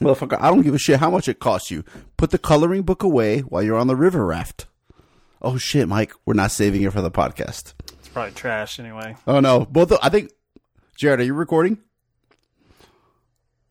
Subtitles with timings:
[0.00, 1.84] Motherfucker, I don't give a shit how much it costs you.
[2.16, 4.66] Put the coloring book away while you're on the river raft.
[5.42, 7.74] Oh shit, Mike, we're not saving it for the podcast.
[7.98, 9.16] It's probably trash anyway.
[9.26, 9.92] Oh no, both.
[9.92, 10.30] Of, I think.
[10.98, 11.78] Jared, are you recording?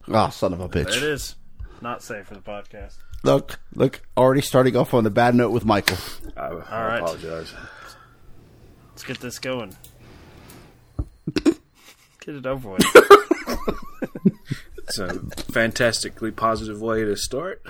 [0.07, 1.04] Oh, son of a There it bitch!
[1.04, 1.36] is.
[1.82, 2.96] Not safe for the podcast.
[3.23, 5.98] Look, look, already starting off on the bad note with Michael.
[6.36, 6.52] I, I
[6.88, 6.98] right.
[7.00, 7.54] apologize.
[8.89, 9.75] Let's get this going.
[11.43, 11.55] get
[12.36, 12.86] it over with.
[14.90, 15.14] It's a
[15.52, 17.62] fantastically positive way to start.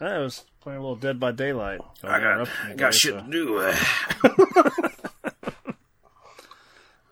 [0.00, 1.80] I was playing a little Dead by Daylight.
[2.02, 3.60] I got, I got shit to do.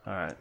[0.05, 0.35] All right.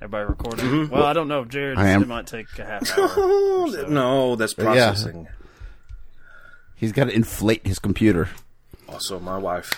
[0.00, 0.64] Everybody recording?
[0.64, 0.94] Mm-hmm.
[0.94, 1.44] Well, I don't know.
[1.44, 2.02] Jared, I am.
[2.02, 3.08] it might take a half hour.
[3.72, 3.86] so.
[3.90, 5.28] no, that's processing.
[6.76, 8.30] He's got to inflate his computer.
[8.88, 9.70] Also, my wife.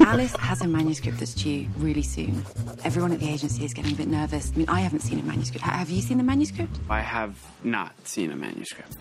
[0.00, 2.44] Alice has a manuscript that's due really soon.
[2.84, 4.50] Everyone at the agency is getting a bit nervous.
[4.54, 5.64] I mean, I haven't seen a manuscript.
[5.64, 6.76] Ha- Have you seen the manuscript?
[6.88, 8.96] I have not seen a manuscript.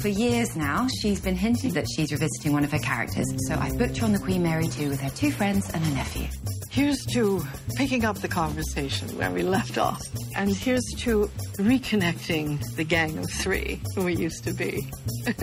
[0.00, 3.26] For years now, she's been hinting that she's revisiting one of her characters.
[3.48, 5.94] So I've booked her on the Queen Mary 2 with her two friends and her
[5.94, 6.28] nephew.
[6.70, 7.42] Here's to
[7.74, 10.00] picking up the conversation where we left off.
[10.36, 14.86] And here's to reconnecting the gang of three who we used to be.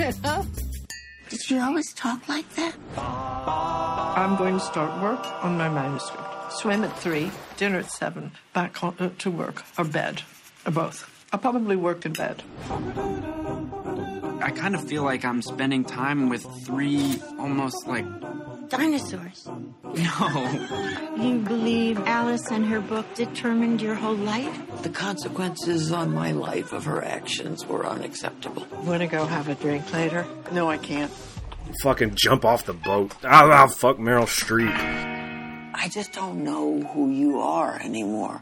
[1.36, 2.74] Did you always talk like that?
[2.98, 6.54] I'm going to start work on my manuscript.
[6.54, 10.22] Swim at three, dinner at seven, back on, uh, to work, or bed,
[10.66, 11.28] or both.
[11.34, 12.42] I'll probably work in bed.
[14.42, 18.06] I kind of feel like I'm spending time with three almost like.
[18.70, 19.46] Dinosaurs.
[19.94, 21.16] No.
[21.18, 24.82] You believe Alice and her book determined your whole life?
[24.82, 28.68] The consequences on my life of her actions were unacceptable.
[28.84, 30.26] Want to go have a drink later?
[30.52, 31.12] No, I can't.
[31.82, 33.16] Fucking jump off the boat.
[33.24, 34.74] I'll, I'll fuck Meryl Streep.
[35.74, 38.42] I just don't know who you are anymore.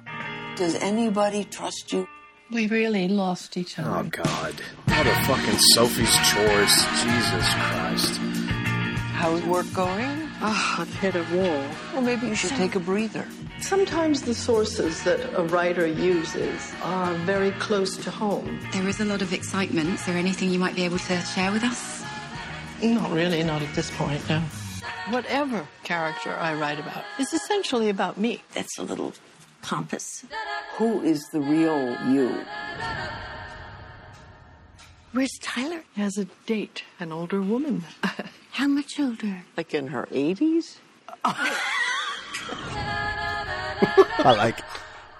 [0.56, 2.08] Does anybody trust you?
[2.52, 3.90] We really lost each other.
[3.90, 4.56] Oh, God.
[4.90, 6.86] All the fucking Sophie's Choice.
[7.04, 8.18] Jesus Christ.
[9.14, 10.23] How's work going?
[10.46, 11.64] Ah, I've hit a wall.
[11.94, 13.26] Well, maybe you should take a breather.
[13.62, 18.60] Sometimes the sources that a writer uses are very close to home.
[18.74, 19.88] There is a lot of excitement.
[19.94, 22.04] Is there anything you might be able to share with us?
[22.82, 24.42] Not really, not at this point, no.
[25.12, 28.44] Whatever character I write about is essentially about me.
[28.54, 29.14] That's a little
[29.62, 30.26] pompous.
[30.76, 32.44] Who is the real you?
[35.14, 35.84] Where's Tyler?
[35.96, 37.84] He has a date, an older woman.
[38.52, 39.44] How much older?
[39.56, 40.78] Like in her 80s?
[41.26, 41.60] I
[44.38, 44.60] like.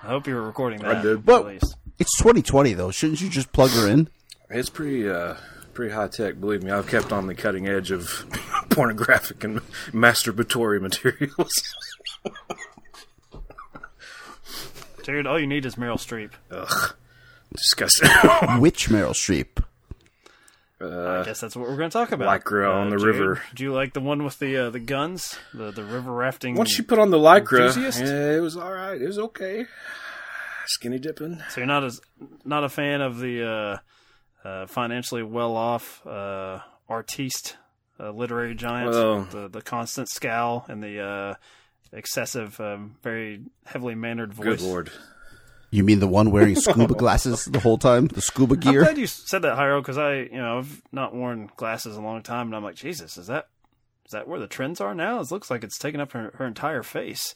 [0.04, 0.98] I hope you were recording that.
[0.98, 1.20] I did.
[1.20, 1.76] At Well- least.
[2.00, 2.90] It's 2020 though.
[2.92, 4.10] Shouldn't you just plug her in?
[4.50, 5.36] It's pretty, uh,
[5.74, 6.40] pretty high tech.
[6.40, 8.26] Believe me, I've kept on the cutting edge of
[8.72, 9.60] pornographic and
[9.92, 11.52] masturbatory materials.
[15.04, 16.32] Dude, all you need is Meryl Streep.
[16.50, 16.96] Ugh,
[17.56, 18.10] disgusting.
[18.60, 19.64] Which Meryl Streep?
[20.88, 22.28] I guess that's what we're going to talk about.
[22.44, 23.42] Lycra on the river.
[23.56, 26.56] Do you like the one with the uh, the guns, the the river rafting?
[26.56, 29.02] Once you put on the lycra, yeah, it was all right.
[29.02, 29.66] It was okay.
[30.66, 31.42] Skinny dipping.
[31.50, 32.00] So you're not as
[32.46, 33.80] not a fan of the
[34.44, 37.58] uh, uh, financially well off uh, artiste,
[38.00, 41.34] uh, literary giant, Well- the the constant scowl and the uh,
[41.92, 44.46] excessive, um, very heavily mannered voice.
[44.46, 44.92] Good lord.
[45.74, 48.06] You mean the one wearing scuba glasses the whole time?
[48.06, 48.82] The scuba gear?
[48.82, 52.04] I'm glad you said that, Hyro, because I, you know, I've not worn glasses in
[52.04, 53.48] a long time, and I'm like, Jesus, is that
[54.06, 55.20] is that where the trends are now?
[55.20, 57.34] It looks like it's taken up her, her entire face,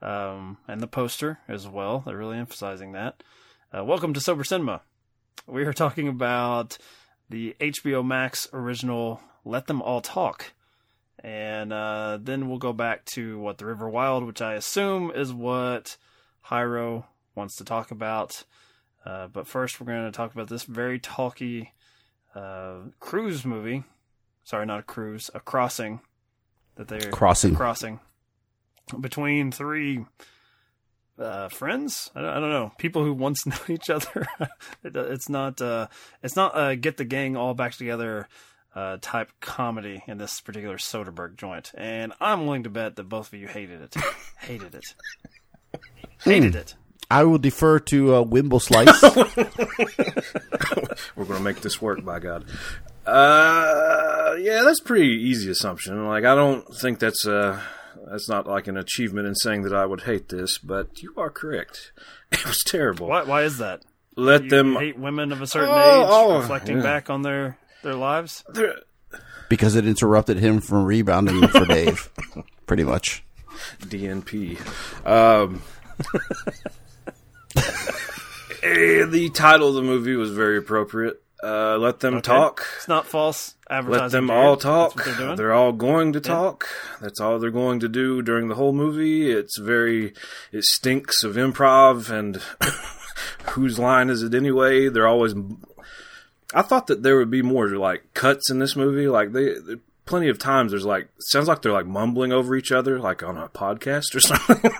[0.00, 2.02] um, and the poster as well.
[2.06, 3.22] They're really emphasizing that.
[3.70, 4.80] Uh, welcome to Sober Cinema.
[5.46, 6.78] We are talking about
[7.28, 10.54] the HBO Max original "Let Them All Talk,"
[11.22, 15.34] and uh, then we'll go back to what the River Wild, which I assume is
[15.34, 15.98] what
[16.46, 18.44] Hyro wants to talk about.
[19.04, 21.72] Uh, but first, we're going to talk about this very talky
[22.34, 23.84] uh, cruise movie.
[24.44, 26.00] Sorry, not a cruise, a crossing
[26.76, 27.54] that they're Crossing.
[27.54, 28.00] crossing
[29.00, 30.04] between three
[31.18, 32.10] uh, friends.
[32.14, 34.26] I don't, I don't know people who once knew each other.
[34.82, 35.60] It- it's not.
[35.62, 35.88] Uh,
[36.22, 38.28] it's not a get the gang all back together.
[38.74, 43.32] Uh, type comedy in this particular Soderbergh joint, and I'm willing to bet that both
[43.32, 43.94] of you hated it,
[44.40, 44.94] hated it,
[46.24, 46.74] hated it.
[47.10, 49.02] I will defer to uh, Wimble Slice.
[51.16, 52.44] We're gonna make this work, by God.
[53.06, 56.06] Uh, yeah, that's pretty easy assumption.
[56.06, 57.60] Like, I don't think that's uh
[58.10, 61.30] that's not like an achievement in saying that I would hate this, but you are
[61.30, 61.92] correct.
[62.32, 63.06] It was terrible.
[63.08, 63.22] Why?
[63.22, 63.82] Why is that?
[64.16, 64.74] Let You them.
[64.74, 66.82] hate women of a certain Oh, age, oh, reflecting yeah.
[66.82, 68.42] back on their their lives.
[68.48, 68.80] they're-
[69.48, 72.10] because it interrupted him from rebounding for Dave.
[72.66, 73.22] Pretty much.
[73.82, 74.58] DNP.
[75.06, 75.62] Um,
[78.62, 81.20] the title of the movie was very appropriate.
[81.42, 82.66] Uh, let them talk.
[82.78, 84.02] It's not false advertising.
[84.02, 84.44] Let them Jared.
[84.46, 85.04] all talk.
[85.04, 85.36] They're.
[85.36, 86.66] They're all going to talk.
[87.02, 89.30] That's all they're going to do during the whole movie.
[89.30, 90.14] It's very,
[90.52, 92.40] it stinks of improv and
[93.52, 94.88] whose line is it anyway?
[94.88, 95.34] They're always.
[96.54, 99.08] I thought that there would be more like cuts in this movie.
[99.08, 102.72] Like they, there- plenty of times there's like sounds like they're like mumbling over each
[102.72, 104.70] other, like on a podcast or something.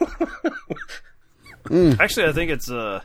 [1.71, 3.01] Actually, I think it's uh,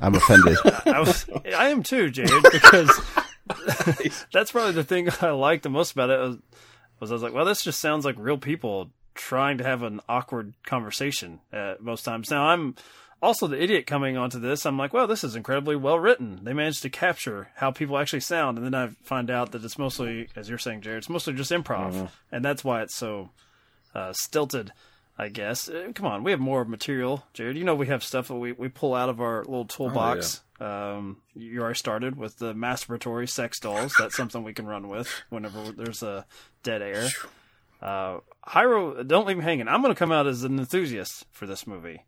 [0.00, 0.56] I'm offended.
[0.86, 1.26] I was,
[1.56, 2.90] I am too, Jared, because
[4.32, 6.38] that's probably the thing I liked the most about it was,
[7.00, 10.00] was I was like, well, this just sounds like real people trying to have an
[10.08, 12.30] awkward conversation uh, most times.
[12.30, 12.74] Now, I'm
[13.22, 14.66] also the idiot coming onto this.
[14.66, 16.40] I'm like, well, this is incredibly well written.
[16.42, 19.78] They managed to capture how people actually sound, and then I find out that it's
[19.78, 23.30] mostly, as you're saying, Jared, it's mostly just improv, and that's why it's so
[23.94, 24.72] uh, stilted.
[25.16, 25.68] I guess.
[25.68, 27.56] Uh, come on, we have more material, Jared.
[27.56, 30.40] You know we have stuff that we, we pull out of our little toolbox.
[30.60, 33.94] Um, you already started with the masturbatory sex dolls.
[33.98, 36.26] That's something we can run with whenever there's a
[36.62, 37.08] dead air.
[37.82, 39.68] Uh, Hyro, don't leave me hanging.
[39.68, 42.02] I'm going to come out as an enthusiast for this movie.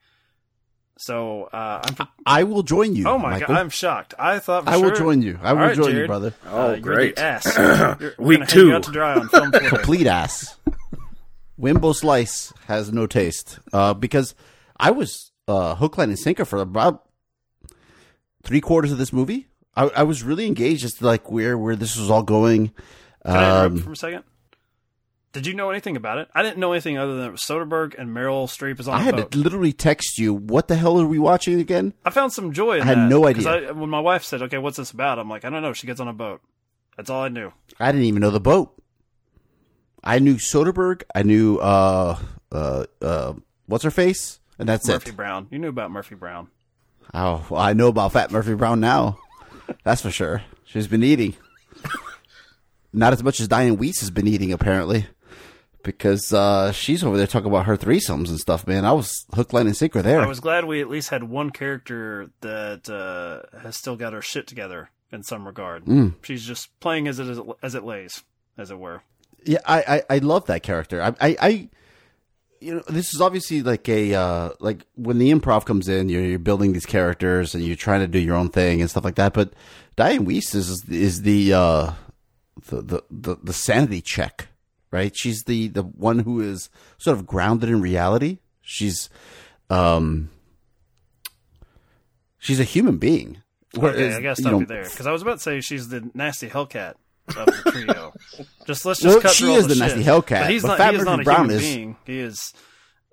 [0.99, 2.09] So uh, I'm.
[2.25, 3.07] I will join you.
[3.07, 3.49] Oh my Michael.
[3.49, 4.15] god, I'm shocked.
[4.19, 5.39] I thought for I will join you.
[5.43, 6.33] I will All right, join you, brother.
[6.47, 7.17] Oh, Uh, you're great.
[7.17, 7.57] The ass.
[8.01, 8.73] You're- we're Week hang two.
[8.73, 10.57] out to dry on film complete ass.
[11.61, 14.35] Wimbo Slice has no taste uh, because
[14.79, 17.05] I was uh, hook, line, and sinker for about
[18.43, 19.49] three quarters of this movie.
[19.75, 22.69] I, I was really engaged as to like where where this was all going.
[23.25, 24.25] Can I interrupt Um, for a second?
[25.33, 26.29] Did you know anything about it?
[26.35, 29.03] I didn't know anything other than it was Soderbergh and Meryl Streep is on I
[29.03, 29.33] had boat.
[29.33, 30.33] to literally text you.
[30.33, 31.93] What the hell are we watching again?
[32.07, 33.69] I found some joy in I had no idea.
[33.69, 35.87] I, when my wife said, "Okay, what's this about?" I'm like, "I don't know." She
[35.87, 36.41] gets on a boat.
[36.97, 37.53] That's all I knew.
[37.79, 38.73] I didn't even know the boat.
[40.07, 41.03] I knew Soderbergh.
[41.15, 42.17] I knew uh
[42.53, 43.35] uh uh
[43.67, 44.99] what's her face, and that's Murphy it.
[45.07, 45.49] Murphy Brown.
[45.51, 46.49] You knew about Murphy Brown.
[47.13, 49.19] Oh, well, I know about Fat Murphy Brown now.
[49.85, 50.43] That's for sure.
[50.65, 51.35] She's been eating.
[52.93, 55.07] Not as much as Dianne Wiest has been eating, apparently,
[55.83, 58.67] because uh, she's over there talking about her threesomes and stuff.
[58.67, 60.21] Man, I was hook, line, and sinker there.
[60.21, 64.23] I was glad we at least had one character that uh, has still got her
[64.23, 65.85] shit together in some regard.
[65.85, 66.15] Mm.
[66.23, 68.25] She's just playing as it is, as it lays,
[68.57, 69.03] as it were.
[69.47, 71.01] Yeah, I, I, I love that character.
[71.01, 71.69] I, I, I,
[72.61, 76.23] you know, this is obviously like a uh, like when the improv comes in, you're,
[76.23, 79.15] you're building these characters and you're trying to do your own thing and stuff like
[79.15, 79.35] that.
[79.35, 79.53] But
[79.97, 81.93] Dianne Wiest is is the uh,
[82.69, 84.49] the, the the the sanity check,
[84.91, 85.17] right?
[85.17, 86.69] She's the the one who is
[86.99, 88.39] sort of grounded in reality.
[88.63, 89.09] She's
[89.71, 90.31] um
[92.39, 93.43] she's a human being.
[93.79, 95.89] Okay, I gotta you stop know, you there because I was about to say she's
[95.89, 96.95] the nasty Hellcat
[97.29, 98.13] of the trio.
[98.67, 100.07] just let's just Well, cut she through all is the, the nasty shit.
[100.09, 100.79] Hellcat, but he's but not.
[100.79, 101.97] Fat he is not a Brown human is- being.
[102.05, 102.55] He is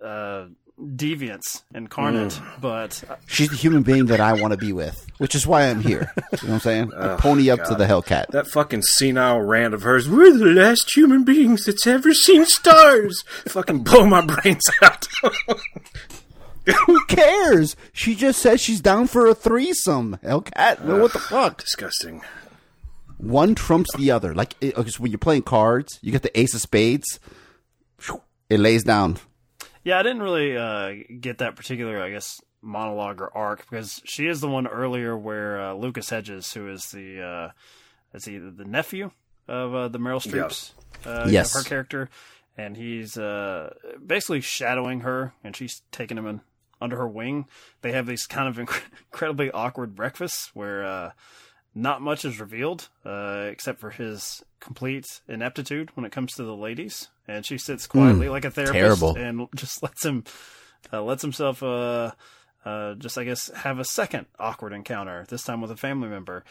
[0.03, 0.45] uh,
[0.81, 2.33] deviance incarnate.
[2.33, 2.61] Mm.
[2.61, 5.63] But uh, She's the human being that I want to be with, which is why
[5.69, 6.11] I'm here.
[6.15, 6.91] You know what I'm saying?
[6.93, 8.27] I pony up to the Hellcat.
[8.31, 13.23] That fucking senile rant of hers, we're the last human beings that's ever seen stars.
[13.47, 15.07] fucking blow my brains out.
[16.87, 17.75] Who cares?
[17.91, 20.17] She just says she's down for a threesome.
[20.23, 21.61] Hellcat, man, what the fuck?
[21.61, 22.21] Disgusting.
[23.23, 24.33] One trumps the other.
[24.35, 27.19] Like it, when you're playing cards, you get the ace of spades.
[28.49, 29.17] It lays down.
[29.83, 34.27] yeah, I didn't really uh, get that particular, I guess, monologue or arc because she
[34.27, 37.49] is the one earlier where uh, Lucas Hedges, who is the uh,
[38.13, 39.11] is he the nephew
[39.47, 40.73] of uh, the Meryl Streep's
[41.05, 41.53] uh, Yes.
[41.55, 42.09] her character,
[42.57, 43.73] and he's uh,
[44.05, 46.41] basically shadowing her, and she's taking him in
[46.81, 47.45] under her wing.
[47.81, 51.11] They have these kind of inc- incredibly awkward breakfasts where uh,
[51.75, 56.55] not much is revealed uh, except for his complete ineptitude when it comes to the
[56.55, 59.15] ladies, and she sits quietly like a therapist terrible.
[59.17, 60.23] and just lets him
[60.91, 62.11] uh, lets himself uh,
[62.65, 66.43] uh, just I guess have a second awkward encounter this time with a family member.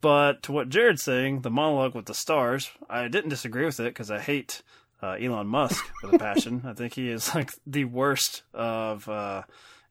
[0.00, 3.92] But to what Jared's saying, the monologue with the stars, I didn't disagree with it
[3.92, 4.62] because I hate
[5.02, 6.62] uh, Elon Musk with a passion.
[6.64, 9.42] I think he is like the worst of uh,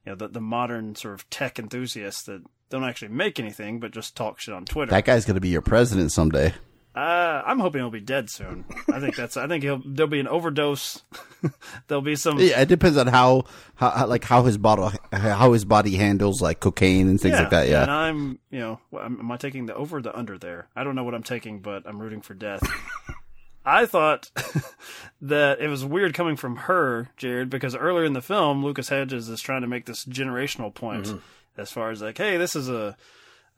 [0.09, 3.91] you know the the modern sort of tech enthusiasts that don't actually make anything but
[3.91, 4.89] just talk shit on Twitter.
[4.89, 6.53] That guy's gonna be your president someday.
[6.95, 8.65] Uh, I'm hoping he'll be dead soon.
[8.91, 9.37] I think that's.
[9.37, 9.81] I think he'll.
[9.85, 11.03] There'll be an overdose.
[11.87, 12.39] there'll be some.
[12.39, 16.59] Yeah, it depends on how, how, like how his body how his body handles like
[16.59, 17.69] cocaine and things like that.
[17.69, 20.67] Yeah, and I'm, you know, am am I taking the over or the under there?
[20.75, 22.63] I don't know what I'm taking, but I'm rooting for death.
[23.65, 24.31] I thought
[25.21, 29.29] that it was weird coming from her, Jared, because earlier in the film, Lucas Hedges
[29.29, 31.17] is trying to make this generational point Mm-hmm.
[31.61, 32.95] as far as like, hey, this is a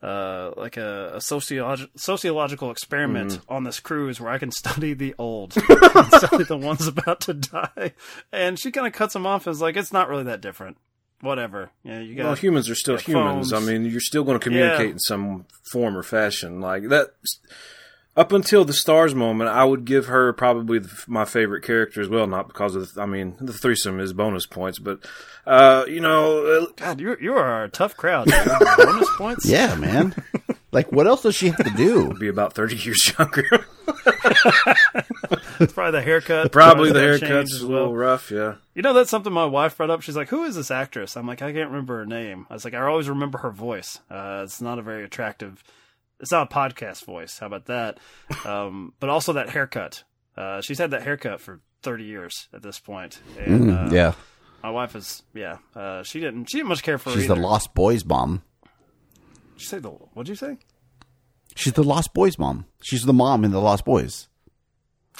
[0.02, 3.52] uh, like a, a sociolog- sociological experiment Mm-hmm.
[3.52, 5.52] on this cruise where I can study the old,
[6.12, 7.92] study the ones about to die.
[8.32, 10.76] And she kind of cuts him off as like, it's not really that different.
[11.20, 11.70] whatever.
[11.84, 13.52] Know, you got well, humans are still humans.
[13.52, 13.52] phones.
[13.52, 14.92] I mean, you're still going to communicate Yeah.
[14.92, 16.60] in some form or fashion.
[16.60, 17.10] Like that.
[18.14, 22.08] Up until the stars moment, I would give her probably the, my favorite character as
[22.08, 22.26] well.
[22.26, 24.98] Not because of, the, I mean, the threesome is bonus points, but
[25.46, 28.26] uh, you know, God, you you are a tough crowd.
[28.76, 29.46] Bonus points.
[29.48, 30.14] Yeah, man.
[30.72, 32.12] like, what else does she have to do?
[32.20, 33.48] be about thirty years younger.
[35.60, 36.50] It's probably the haircut.
[36.50, 38.30] probably the that haircut's changed a little rough.
[38.32, 38.56] Yeah.
[38.74, 40.02] You know, that's something my wife brought up.
[40.02, 42.64] She's like, "Who is this actress?" I'm like, "I can't remember her name." I was
[42.64, 44.00] like, "I always remember her voice.
[44.10, 45.62] Uh, it's not a very attractive.
[46.22, 47.38] It's not a podcast voice.
[47.38, 47.98] How about that?
[48.46, 50.04] Um, but also that haircut.
[50.36, 53.20] Uh, she's had that haircut for 30 years at this point.
[53.38, 54.14] And, uh, Mm, yeah.
[54.62, 55.58] my wife is yeah.
[55.76, 57.34] Uh, she didn't she didn't much care for her She's the.
[57.36, 58.42] Lost Boys mom.
[58.64, 60.56] Did you say the what'd you say?
[61.54, 62.64] She's the Lost Boys mom.
[62.82, 64.28] She's the mom in the Lost Boys.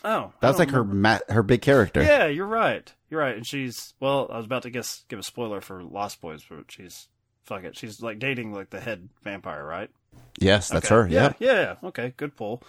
[0.04, 2.02] Oh, That's like her ma- her big character.
[2.02, 2.92] Yeah, you're right.
[3.10, 3.36] You're right.
[3.36, 6.64] And she's well, I was about to guess give a spoiler for Lost Boys, but
[6.70, 7.08] she's
[7.44, 7.76] fuck it.
[7.76, 9.90] She's like dating like the head vampire, right?
[10.38, 10.94] Yes, that's Okay.
[10.94, 11.08] her.
[11.08, 11.32] Yeah.
[11.38, 11.88] yeah, yeah.
[11.88, 12.62] Okay, good pull.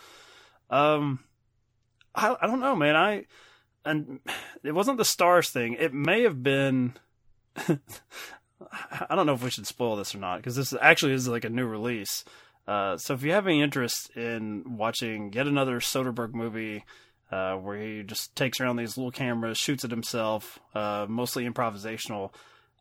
[0.69, 1.19] Um,
[2.15, 2.95] I I don't know, man.
[2.95, 3.25] I
[3.85, 4.19] and
[4.63, 5.73] it wasn't the stars thing.
[5.79, 6.93] It may have been.
[9.09, 11.43] I don't know if we should spoil this or not because this actually is like
[11.45, 12.23] a new release.
[12.67, 16.85] Uh, so if you have any interest in watching yet another Soderbergh movie,
[17.29, 22.33] uh, where he just takes around these little cameras, shoots it himself, uh, mostly improvisational,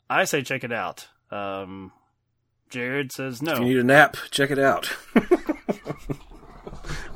[0.09, 1.09] I say check it out.
[1.33, 1.93] Um,
[2.71, 3.53] Jared says no.
[3.53, 4.91] If you need a nap, check it out.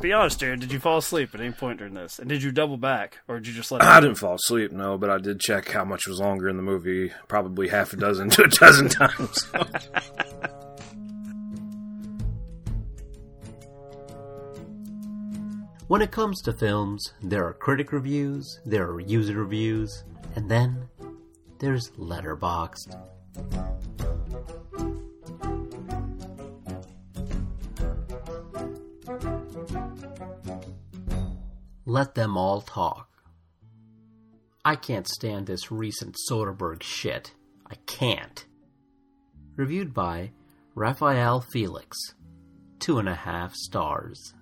[0.00, 0.61] Be honest, Jared.
[0.61, 2.18] Did you fall asleep at any point during this?
[2.18, 3.82] And did you double back, or did you just let?
[3.82, 6.62] I didn't fall asleep, no, but I did check how much was longer in the
[6.62, 9.46] movie, probably half a dozen to a dozen times.
[15.88, 20.02] When it comes to films, there are critic reviews, there are user reviews,
[20.35, 20.88] and then
[21.61, 22.99] there's Letterboxd.
[31.88, 33.09] Let them all talk.
[34.64, 37.33] I can't stand this recent Soderbergh shit.
[37.71, 38.45] I can't.
[39.55, 40.33] Reviewed by
[40.75, 41.97] Raphael Felix.
[42.81, 44.35] Two and a half stars.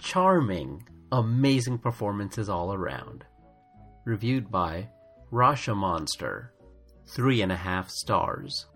[0.00, 3.24] Charming, amazing performances all around.
[4.04, 4.88] Reviewed by
[5.32, 6.52] Rasha Monster.
[7.06, 8.66] Three and a half stars.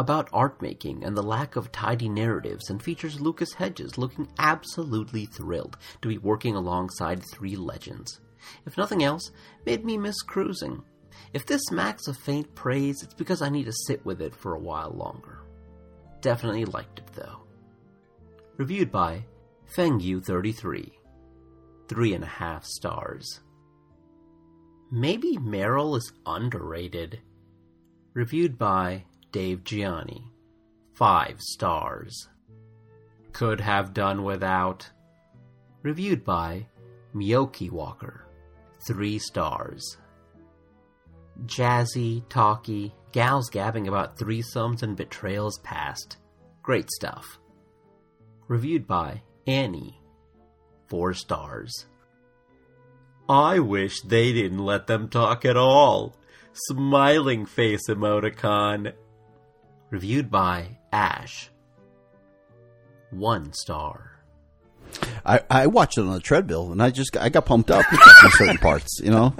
[0.00, 5.26] About art making and the lack of tidy narratives and features Lucas Hedges looking absolutely
[5.26, 8.18] thrilled to be working alongside three legends.
[8.64, 9.30] If nothing else,
[9.66, 10.82] made me miss cruising.
[11.34, 14.54] If this smacks of faint praise, it's because I need to sit with it for
[14.54, 15.40] a while longer.
[16.22, 17.42] Definitely liked it though.
[18.56, 19.26] Reviewed by
[19.76, 20.92] Fengyu33.
[21.88, 23.40] Three and a half stars.
[24.90, 27.20] Maybe Meryl is underrated.
[28.14, 30.32] Reviewed by Dave Gianni.
[30.94, 32.28] Five stars.
[33.32, 34.90] Could have done without.
[35.82, 36.66] Reviewed by
[37.14, 38.26] Miyoki Walker.
[38.86, 39.96] Three stars.
[41.46, 46.18] Jazzy, talky, gals gabbing about threesomes and betrayals past.
[46.62, 47.38] Great stuff.
[48.48, 50.00] Reviewed by Annie.
[50.88, 51.86] Four stars.
[53.28, 56.16] I wish they didn't let them talk at all.
[56.52, 58.92] Smiling face emoticon.
[59.90, 61.50] Reviewed by Ash.
[63.10, 64.10] One star.
[65.24, 68.30] I, I watched it on the treadmill and I just I got pumped up in
[68.32, 69.00] certain parts.
[69.02, 69.34] You know,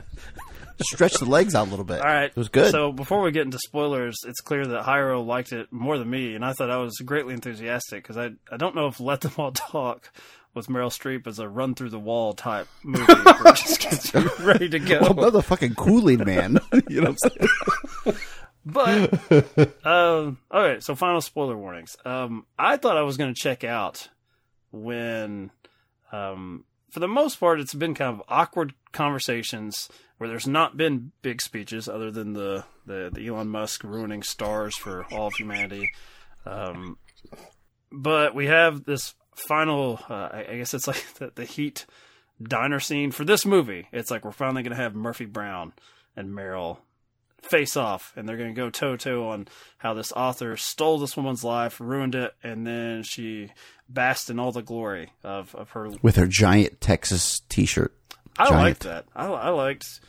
[0.81, 2.01] stretch the legs out a little bit.
[2.01, 2.71] All right, it was good.
[2.71, 6.35] So before we get into spoilers, it's clear that Hyro liked it more than me,
[6.35, 9.33] and I thought I was greatly enthusiastic because I I don't know if Let Them
[9.37, 10.11] All Talk
[10.55, 14.13] with Meryl Streep as a run through the wall type movie where it just gets
[14.13, 14.99] you ready to go.
[15.01, 16.59] well, motherfucking Kool Aid man.
[16.89, 17.49] you know what I'm saying?
[18.73, 19.13] But
[19.85, 21.97] um, all right, so final spoiler warnings.
[22.05, 24.09] Um, I thought I was going to check out
[24.71, 25.51] when,
[26.13, 31.13] um, for the most part, it's been kind of awkward conversations where there's not been
[31.23, 35.91] big speeches other than the the, the Elon Musk ruining stars for all of humanity.
[36.45, 36.99] Um,
[37.93, 39.15] but we have this
[39.49, 40.01] final.
[40.09, 41.87] Uh, I, I guess it's like the, the Heat
[42.43, 43.87] diner scene for this movie.
[43.93, 45.73] It's like we're finally going to have Murphy Brown
[46.17, 46.79] and Meryl
[47.43, 50.99] face off and they're going to go toe to toe on how this author stole
[50.99, 53.51] this woman's life, ruined it, and then she
[53.89, 55.91] basked in all the glory of, of her.
[56.03, 57.95] With her giant Texas T-shirt.
[58.39, 58.63] I Giant.
[58.63, 59.05] liked that.
[59.15, 60.01] I, I liked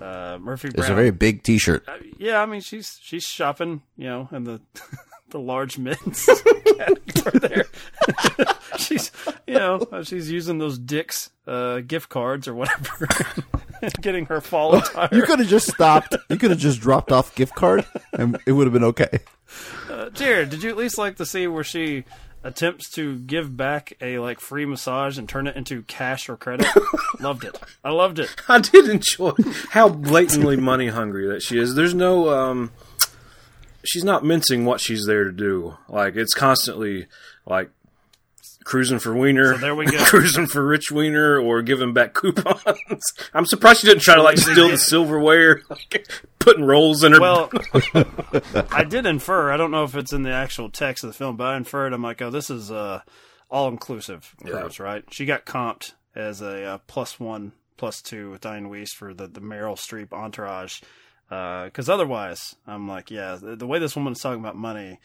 [0.00, 0.84] uh, Murphy Brown.
[0.84, 1.84] It's a very big T-shirt.
[1.88, 4.60] Uh, yeah, I mean she's she's shopping, you know, in the
[5.30, 6.26] the large men's
[6.76, 7.66] category there.
[8.78, 9.10] she's
[9.46, 13.08] you know she's using those Dick's uh, gift cards or whatever.
[14.00, 15.08] getting her fall attire.
[15.12, 16.16] You could have just stopped.
[16.28, 19.20] You could have just dropped off gift card, and it would have been okay.
[19.90, 22.04] Uh, Jared, did you at least like the scene where she
[22.44, 26.66] attempts to give back a like free massage and turn it into cash or credit?
[27.20, 27.58] loved it.
[27.84, 28.34] I loved it.
[28.48, 29.32] I did enjoy
[29.70, 31.74] how blatantly money hungry that she is.
[31.74, 32.72] There's no um
[33.88, 35.76] she's not mincing what she's there to do.
[35.88, 37.06] Like it's constantly
[37.46, 37.70] like
[38.68, 39.96] cruising for wiener, So there we go.
[40.04, 43.02] cruising for rich wiener, or giving back coupons.
[43.34, 46.06] I'm surprised she didn't try to like steal the silverware, like,
[46.38, 47.20] putting rolls in her.
[47.20, 47.50] Well,
[48.70, 49.50] I did infer.
[49.50, 51.94] I don't know if it's in the actual text of the film, but I inferred.
[51.94, 53.00] I'm like, oh, this is uh,
[53.50, 55.02] all inclusive cruise, right?
[55.10, 59.26] She got comped as a uh, plus one, plus two with Dianne Wiest for the
[59.26, 60.82] the Meryl Streep entourage.
[61.28, 64.98] Because otherwise, I'm like, yeah, the, the way this woman's talking about money,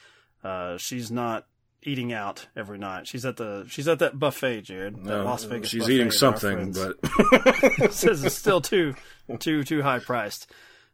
[0.44, 1.46] uh, she's not
[1.86, 3.08] eating out every night.
[3.08, 4.96] She's at the she's at that buffet, Jared.
[4.98, 5.70] That No, Las Vegas.
[5.70, 8.96] she's eating something, but says it's still too
[9.40, 10.50] too too high priced.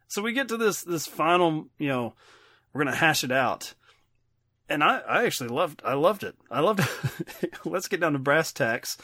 [0.08, 2.14] So we get to this this final, you know,
[2.72, 3.74] we're gonna hash it out.
[4.68, 6.34] And I, I actually loved I loved it.
[6.50, 7.54] I loved it.
[7.64, 8.98] Let's get down to brass tacks.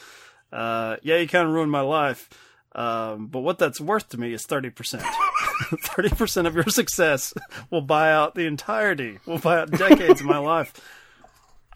[0.51, 2.29] Uh, yeah, you kind of ruined my life.
[2.73, 5.03] Um, but what that's worth to me is 30%.
[5.71, 7.33] 30% of your success
[7.71, 10.73] will buy out the entirety, will buy out decades of my life.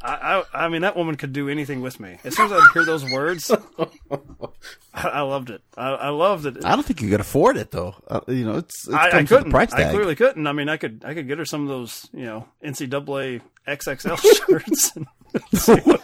[0.04, 2.18] I, I, I mean, that woman could do anything with me.
[2.24, 5.62] As soon as I hear those words, I, I loved it.
[5.78, 6.66] I, I loved it.
[6.66, 7.94] I don't think you could afford it though.
[8.08, 9.52] Uh, you know, it's it I, I comes a couldn't.
[9.52, 10.48] price I clearly couldn't.
[10.48, 11.04] I mean, I could.
[11.06, 14.96] I could get her some of those, you know, NCAA XXL shirts.
[14.96, 15.06] And
[15.54, 16.02] see what-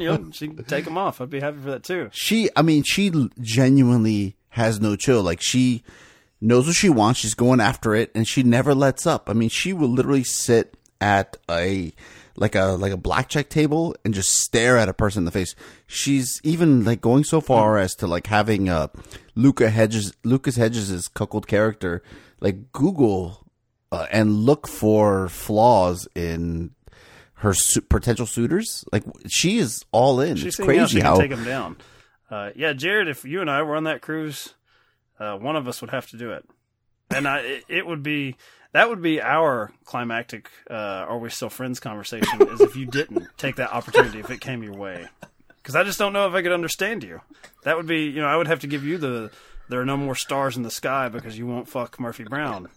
[0.00, 1.20] you know, she can take them off.
[1.20, 2.08] I'd be happy for that too.
[2.12, 3.10] she i mean she
[3.40, 5.82] genuinely has no chill like she
[6.40, 9.48] knows what she wants she's going after it and she never lets up i mean
[9.48, 11.92] she will literally sit at a
[12.36, 15.54] like a like a blackjack table and just stare at a person in the face
[15.86, 18.86] she's even like going so far as to like having uh
[19.34, 22.02] luca hedges lucas hedges' cuckold character
[22.40, 23.44] like google
[23.90, 26.70] uh, and look for flaws in
[27.38, 31.20] her su- potential suitors like she is all in She's it's crazy she how, can
[31.28, 31.76] take them down.
[32.30, 34.54] Uh, yeah, Jared, if you and I were on that cruise,
[35.18, 36.44] uh, one of us would have to do it,
[37.10, 38.36] and I, it, it would be
[38.72, 42.42] that would be our climactic uh, "Are we still friends?" conversation.
[42.42, 45.06] is if you didn't take that opportunity if it came your way,
[45.62, 47.20] because I just don't know if I could understand you.
[47.64, 49.30] That would be, you know, I would have to give you the
[49.70, 52.68] "There are no more stars in the sky" because you won't fuck Murphy Brown.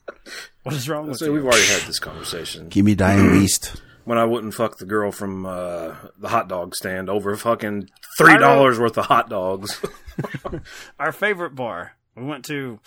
[0.64, 1.34] What is wrong with so you?
[1.34, 2.70] we've already had this conversation.
[2.70, 3.82] give me Dianne Wiest.
[4.04, 8.38] When I wouldn't fuck the girl from uh, the hot dog stand over fucking three
[8.38, 9.80] dollars worth of hot dogs.
[11.00, 11.94] our favorite bar.
[12.16, 12.80] We went to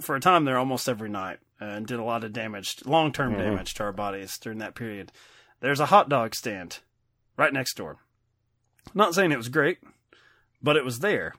[0.00, 3.34] for a time there almost every night and did a lot of damage, long term
[3.34, 3.38] Mhm.
[3.38, 5.10] damage to our bodies during that period.
[5.60, 6.78] There's a hot dog stand
[7.36, 7.96] right next door.
[8.94, 9.78] Not saying it was great,
[10.62, 11.34] but it was there,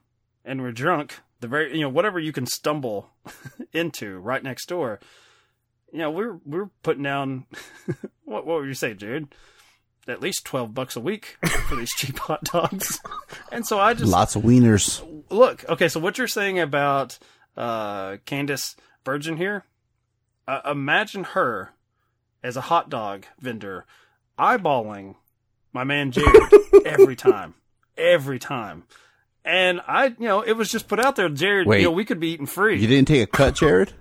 [0.45, 1.19] and we're drunk.
[1.39, 3.09] The very you know whatever you can stumble
[3.73, 4.99] into right next door.
[5.91, 7.45] You know we're we're putting down
[8.25, 9.27] what what would you say, Jared?
[10.07, 12.99] At least twelve bucks a week for these cheap hot dogs,
[13.51, 15.03] and so I just Lots of wieners.
[15.29, 17.19] look okay so what you're saying about
[17.55, 19.63] uh Candice Bergen here
[20.47, 21.71] uh, imagine her
[22.43, 23.85] as a hot dog vendor
[24.39, 25.15] eyeballing
[25.73, 26.41] my man jared
[26.85, 27.53] every time
[27.97, 28.83] every time
[29.45, 31.79] and i you know it was just put out there jared Wait.
[31.79, 33.93] you know we could be eating free You didn't take a cut, Jared?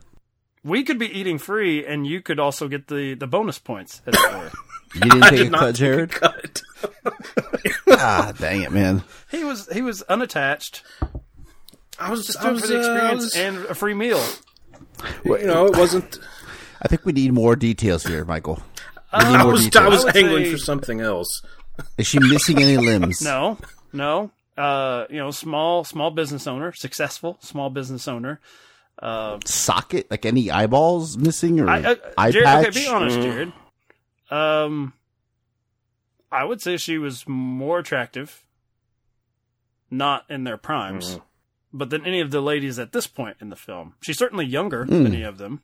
[0.65, 4.15] We could be eating free and you could also get the the bonus points as
[4.15, 4.51] it were.
[4.93, 6.11] You didn't I take did a not cut, take a Jared?
[6.11, 6.63] cut.
[7.91, 9.05] ah, dang it, man.
[9.31, 10.83] he was he was unattached
[11.99, 14.21] I was just I doing was, for the uh, experience was- and a free meal
[15.25, 16.19] Well, you know, it wasn't.
[16.83, 18.61] I think we need more details here, Michael.
[19.13, 19.91] We need I was, I details.
[19.93, 21.43] was I would angling say- for something else.
[21.97, 23.23] Is she missing any limbs?
[23.25, 23.59] No,
[23.93, 24.31] no.
[24.59, 28.41] Uh, you know, small small business owner, successful small business owner.
[29.01, 30.11] Uh, Socket?
[30.11, 32.67] Like any eyeballs missing or I, uh, eye Jared, patch?
[32.69, 33.53] okay, be honest, Jared.
[34.31, 34.93] Um,
[36.31, 38.45] I would say she was more attractive,
[39.91, 41.19] not in their primes,
[41.73, 43.95] but than any of the ladies at this point in the film.
[44.03, 45.63] She's certainly younger than any of them.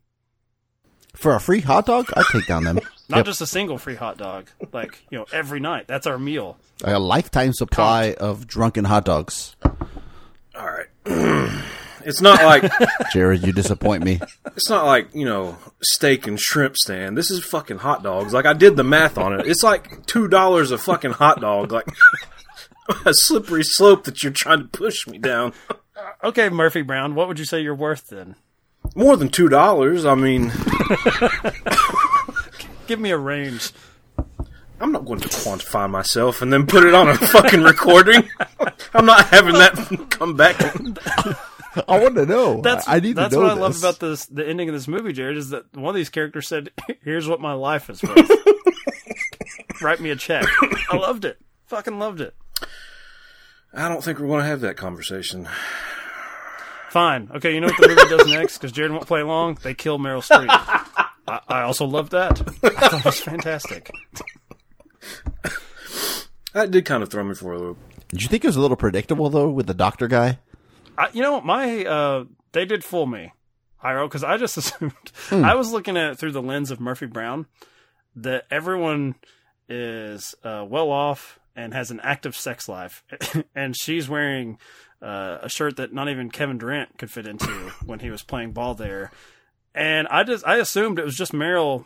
[1.14, 2.11] For a free hot dog?
[2.16, 2.77] I'd take down them.
[3.09, 3.27] Not Yep.
[3.27, 5.87] just a single free hot dog, like you know, every night.
[5.87, 6.59] That's our meal.
[6.83, 9.55] a lifetime supply of drunken hot dogs.
[9.64, 10.87] All right.
[12.06, 12.70] it's not like
[13.12, 14.20] Jared, you disappoint me.
[14.46, 17.16] it's not like you know steak and shrimp stand.
[17.16, 18.32] This is fucking hot dogs.
[18.32, 19.46] Like I did the math on it.
[19.46, 21.72] It's like two dollars a fucking hot dog.
[21.72, 21.86] Like
[23.04, 25.52] a slippery slope that you're trying to push me down.
[26.22, 28.36] Okay, Murphy Brown, what would you say you're worth then?
[28.94, 30.06] More than two dollars.
[30.06, 30.52] I mean,
[32.86, 33.72] Give me a range.
[34.80, 38.28] I'm not going to quantify myself and then put it on a fucking recording.
[38.94, 40.56] I'm not having that come back.
[41.88, 42.60] I want to know.
[42.60, 43.82] That's I, I need that's to know what I this.
[43.82, 46.48] love about this the ending of this movie, Jared, is that one of these characters
[46.48, 46.70] said,
[47.04, 48.30] "Here's what my life is worth.
[49.82, 50.44] Write me a check."
[50.90, 51.38] I loved it.
[51.66, 52.34] Fucking loved it.
[53.74, 55.48] I don't think we're going to have that conversation.
[56.90, 57.30] Fine.
[57.34, 58.56] Okay, you know what the movie does next?
[58.58, 59.58] Because Jared won't play along.
[59.62, 60.46] They kill Meryl Streep.
[61.28, 62.40] I, I also loved that.
[62.40, 63.90] I thought it was fantastic.
[66.54, 67.78] That did kind of throw me for a loop.
[68.08, 70.38] Did you think it was a little predictable though with the doctor guy?
[70.98, 73.32] I, you know, my uh, they did fool me,
[73.82, 74.92] Hyro, because I just assumed
[75.30, 77.46] I was looking at it through the lens of Murphy Brown
[78.16, 79.14] that everyone
[79.68, 83.02] is uh, well off and has an active sex life,
[83.54, 84.59] and she's wearing
[85.02, 87.46] uh, a shirt that not even Kevin Durant could fit into
[87.85, 89.11] when he was playing ball there,
[89.74, 91.85] and I just I assumed it was just Meryl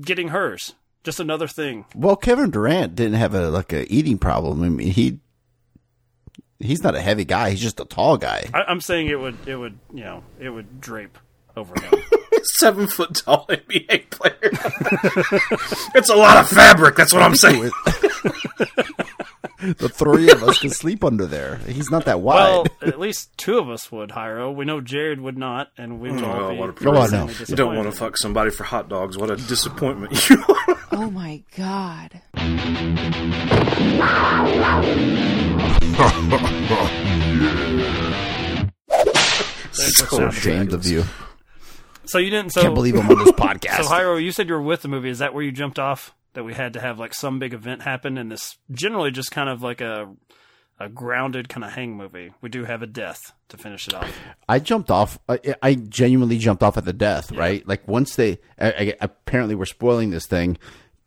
[0.00, 1.84] getting hers, just another thing.
[1.94, 4.62] Well, Kevin Durant didn't have a like a eating problem.
[4.62, 5.20] I mean, he
[6.62, 7.50] he's not a heavy guy.
[7.50, 8.48] He's just a tall guy.
[8.54, 11.18] I, I'm saying it would it would you know it would drape
[11.56, 11.92] over him.
[12.44, 14.36] Seven foot tall NBA player.
[15.94, 16.96] it's a lot of fabric.
[16.96, 17.70] That's what I'm saying.
[19.60, 21.58] the three of us can sleep under there.
[21.58, 22.36] He's not that wide.
[22.50, 24.52] Well, at least two of us would, Hyro.
[24.54, 26.94] We know Jared would not, and we would oh, all Oh, be what a Oh,
[26.94, 27.34] I extremely know.
[27.46, 29.16] You don't want to fuck somebody for hot dogs.
[29.16, 30.78] What a disappointment you are.
[30.94, 32.20] Oh my god.
[39.76, 41.04] There's the sound Ashamed of you.
[42.04, 42.52] So you didn't.
[42.52, 43.84] So, Can't believe I'm on this podcast.
[43.84, 45.08] So Hyro, you said you were with the movie.
[45.08, 46.14] Is that where you jumped off?
[46.34, 49.48] That we had to have like some big event happen, and this generally just kind
[49.50, 50.14] of like a
[50.84, 52.32] a grounded kind of hang movie.
[52.40, 54.10] We do have a death to finish it off.
[54.48, 55.18] I jumped off.
[55.28, 57.30] I, I genuinely jumped off at the death.
[57.32, 60.58] Right, like once they I, I, apparently we're spoiling this thing,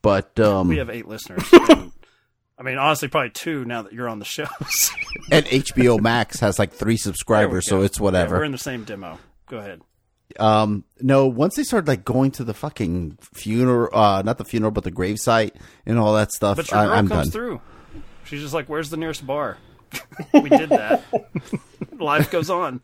[0.01, 1.43] but um, We have eight listeners.
[1.69, 1.91] and,
[2.57, 4.47] I mean, honestly, probably two now that you're on the show.
[5.31, 8.35] and HBO Max has like three subscribers, so it's whatever.
[8.35, 9.19] Yeah, we're in the same demo.
[9.47, 9.81] Go ahead.
[10.39, 14.71] Um, no, once they started like going to the fucking funeral, uh, not the funeral,
[14.71, 15.51] but the gravesite
[15.85, 17.31] and all that stuff, But your I, girl I'm comes done.
[17.31, 17.61] through.
[18.25, 19.57] She's just like, "Where's the nearest bar?"
[20.33, 21.03] we did that.
[21.97, 22.81] Life goes on.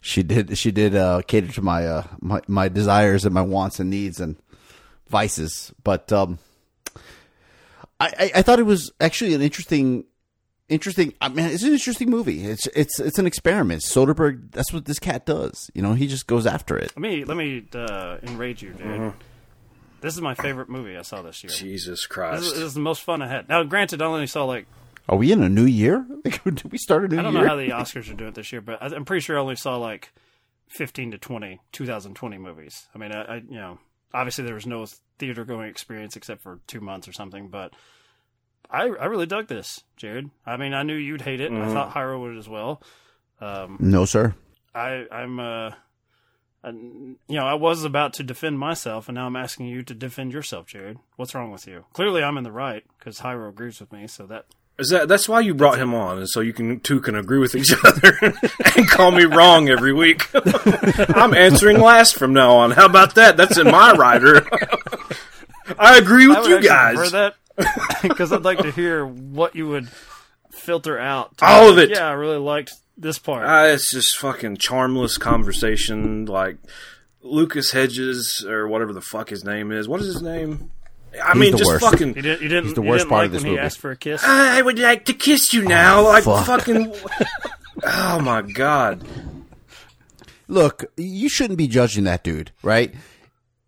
[0.00, 3.80] She did, she did, uh, cater to my, uh, my, my desires and my wants
[3.80, 4.36] and needs and
[5.08, 5.72] vices.
[5.82, 6.38] But, um,
[7.98, 10.04] I, I, I thought it was actually an interesting,
[10.68, 12.44] interesting, I mean, it's an interesting movie.
[12.44, 13.80] It's, it's, it's an experiment.
[13.80, 15.70] Soderbergh, that's what this cat does.
[15.74, 16.92] You know, he just goes after it.
[16.96, 18.86] Let me let me uh, enrage you, dude.
[18.86, 19.18] Mm-hmm.
[20.04, 21.48] This is my favorite movie I saw this year.
[21.50, 22.42] Jesus This is, Christ.
[22.42, 23.48] this is the most fun I had.
[23.48, 24.66] Now, granted, I only saw like
[25.08, 26.06] Are we in a new year?
[26.24, 27.20] Did we start a new year?
[27.20, 27.42] I don't year?
[27.42, 29.40] know how the Oscars are doing it this year, but I- I'm pretty sure I
[29.40, 30.12] only saw like
[30.68, 32.86] 15 to 20 2020 movies.
[32.94, 33.78] I mean, I, I you know,
[34.12, 34.84] obviously there was no
[35.18, 37.72] theater going experience except for two months or something, but
[38.70, 40.30] I I really dug this, Jared.
[40.44, 41.50] I mean, I knew you'd hate it.
[41.50, 42.82] I thought Hyro would as well.
[43.40, 44.34] Um, no, sir.
[44.74, 45.74] I I'm uh, I,
[46.72, 50.32] you know, I was about to defend myself, and now I'm asking you to defend
[50.32, 50.98] yourself, Jared.
[51.16, 51.84] What's wrong with you?
[51.92, 54.06] Clearly, I'm in the right because Hyro agrees with me.
[54.06, 54.46] So that
[54.78, 57.38] Is that that's why you brought him on, and so you can two can agree
[57.38, 58.16] with each other
[58.76, 60.28] and call me wrong every week.
[60.34, 62.70] I'm answering last from now on.
[62.70, 63.36] How about that?
[63.36, 64.46] That's in my rider.
[65.78, 67.12] I agree with I you guys.
[67.12, 67.36] that
[68.02, 69.88] because I'd like to hear what you would
[70.50, 71.34] filter out.
[71.42, 71.90] All of it.
[71.90, 73.44] Yeah, I really liked this part.
[73.46, 76.56] Uh, it's just fucking charmless conversation, like
[77.22, 79.88] Lucas Hedges or whatever the fuck his name is.
[79.88, 80.70] What is his name?
[81.22, 81.84] I He's mean, the just worst.
[81.84, 82.08] fucking.
[82.16, 82.42] you didn't.
[82.42, 82.64] You didn't.
[82.64, 83.66] He's the you worst didn't part like of this when he movie.
[83.66, 84.22] asked for a kiss.
[84.24, 86.44] I would like to kiss you now, like fuck.
[86.46, 86.92] fucking.
[87.84, 89.06] oh my god!
[90.48, 92.92] Look, you shouldn't be judging that dude, right?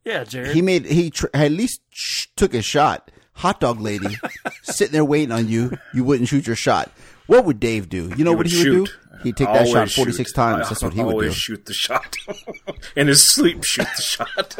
[0.04, 0.54] Yeah, Jared.
[0.54, 3.10] He made he tr- at least sh- took a shot.
[3.34, 4.16] Hot dog lady
[4.62, 5.76] sitting there waiting on you.
[5.94, 6.90] You wouldn't shoot your shot.
[7.26, 8.10] What would Dave do?
[8.16, 8.86] You know what he would shoot.
[8.86, 8.92] do?
[9.22, 10.36] He'd take that shot forty six shoot.
[10.36, 10.66] times.
[10.66, 11.16] I That's what he would do.
[11.16, 11.38] always do.
[11.38, 12.16] shoot the shot.
[12.96, 14.56] In his sleep, shoot the shot.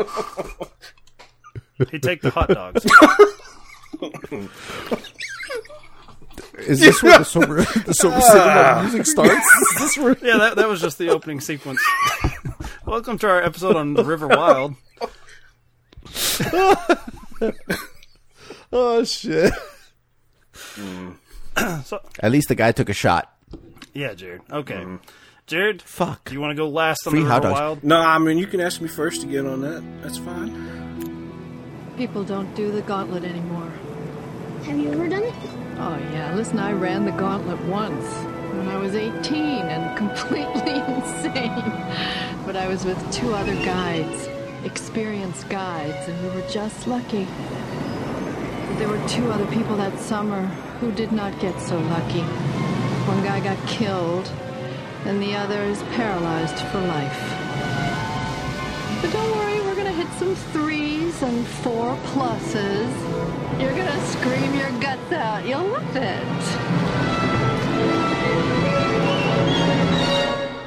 [1.90, 2.85] He'd take the hot dogs.
[6.59, 8.21] Is this where the sober the sober ah.
[8.21, 9.33] cinema music starts?
[9.35, 10.16] Is this where?
[10.23, 11.81] yeah, that that was just the opening sequence.
[12.87, 14.75] Welcome to our episode on the River Wild.
[18.73, 19.53] Oh shit!
[20.55, 21.16] Mm.
[21.85, 23.36] So, At least the guy took a shot.
[23.97, 24.43] Yeah, Jared.
[24.51, 24.97] Okay, mm-hmm.
[25.47, 25.83] Jared.
[25.83, 26.29] Fuck.
[26.29, 27.61] Do you want to go last on Free the hot River dogs.
[27.61, 27.85] Wild?
[27.85, 29.83] no, I mean you can ask me first to get on that.
[30.03, 31.95] That's fine.
[31.97, 33.73] People don't do the gauntlet anymore.
[34.65, 35.35] Have you ever done it?
[35.79, 36.35] Oh, yeah.
[36.35, 38.05] Listen, I ran the gauntlet once
[38.55, 41.73] when I was 18 and completely insane.
[42.45, 44.29] But I was with two other guides,
[44.65, 47.25] experienced guides, and we were just lucky.
[47.25, 50.47] But there were two other people that summer
[50.81, 52.25] who did not get so lucky.
[53.07, 54.31] One guy got killed,
[55.05, 57.21] and the other is paralyzed for life.
[59.01, 62.90] But don't worry, we're gonna hit some threes and four pluses.
[63.61, 65.47] You're gonna scream your guts out.
[65.47, 66.27] You'll love it.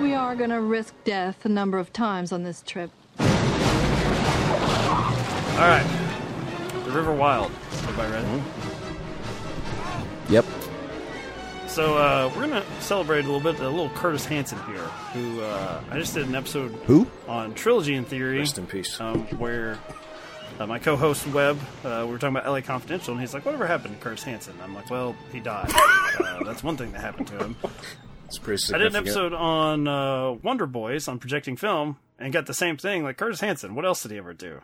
[0.02, 2.90] We are gonna risk death a number of times on this trip.
[3.20, 3.26] All
[5.68, 5.86] right.
[6.86, 7.52] The River Wild.
[7.84, 8.44] Everybody ready?
[10.30, 10.46] Yep.
[11.70, 13.62] So uh, we're gonna celebrate a little bit.
[13.62, 17.08] A little Curtis Hanson here, who uh, I just did an episode Who?
[17.28, 18.40] on Trilogy in Theory.
[18.40, 19.00] Rest in peace.
[19.00, 19.78] Um, where
[20.60, 23.68] uh, my co-host Webb, uh, we were talking about LA Confidential, and he's like, "Whatever
[23.68, 25.72] happened to Curtis Hanson?" I'm like, "Well, he died.
[26.20, 27.56] uh, that's one thing that happened to him."
[28.26, 32.48] It's pretty I did an episode on uh, Wonder Boys on projecting film and got
[32.48, 33.04] the same thing.
[33.04, 34.62] Like Curtis Hanson, what else did he ever do?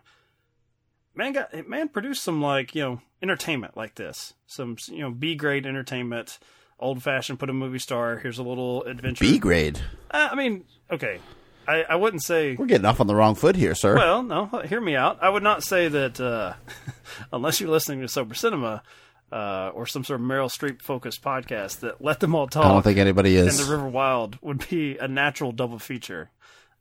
[1.13, 5.35] Man got man produced some like you know entertainment like this, some you know B
[5.35, 6.39] grade entertainment,
[6.79, 7.39] old fashioned.
[7.39, 8.17] Put a movie star.
[8.17, 9.23] Here's a little adventure.
[9.25, 9.79] B grade.
[10.11, 11.19] Uh, I mean, okay,
[11.67, 12.55] I, I wouldn't say.
[12.55, 13.95] We're getting off on the wrong foot here, sir.
[13.95, 15.19] Well, no, hear me out.
[15.21, 16.53] I would not say that uh,
[17.33, 18.83] unless you're listening to Sober Cinema
[19.31, 22.65] uh, or some sort of Meryl Streep focused podcast that let them all talk.
[22.65, 23.59] I don't think anybody is.
[23.59, 26.29] And the River Wild would be a natural double feature.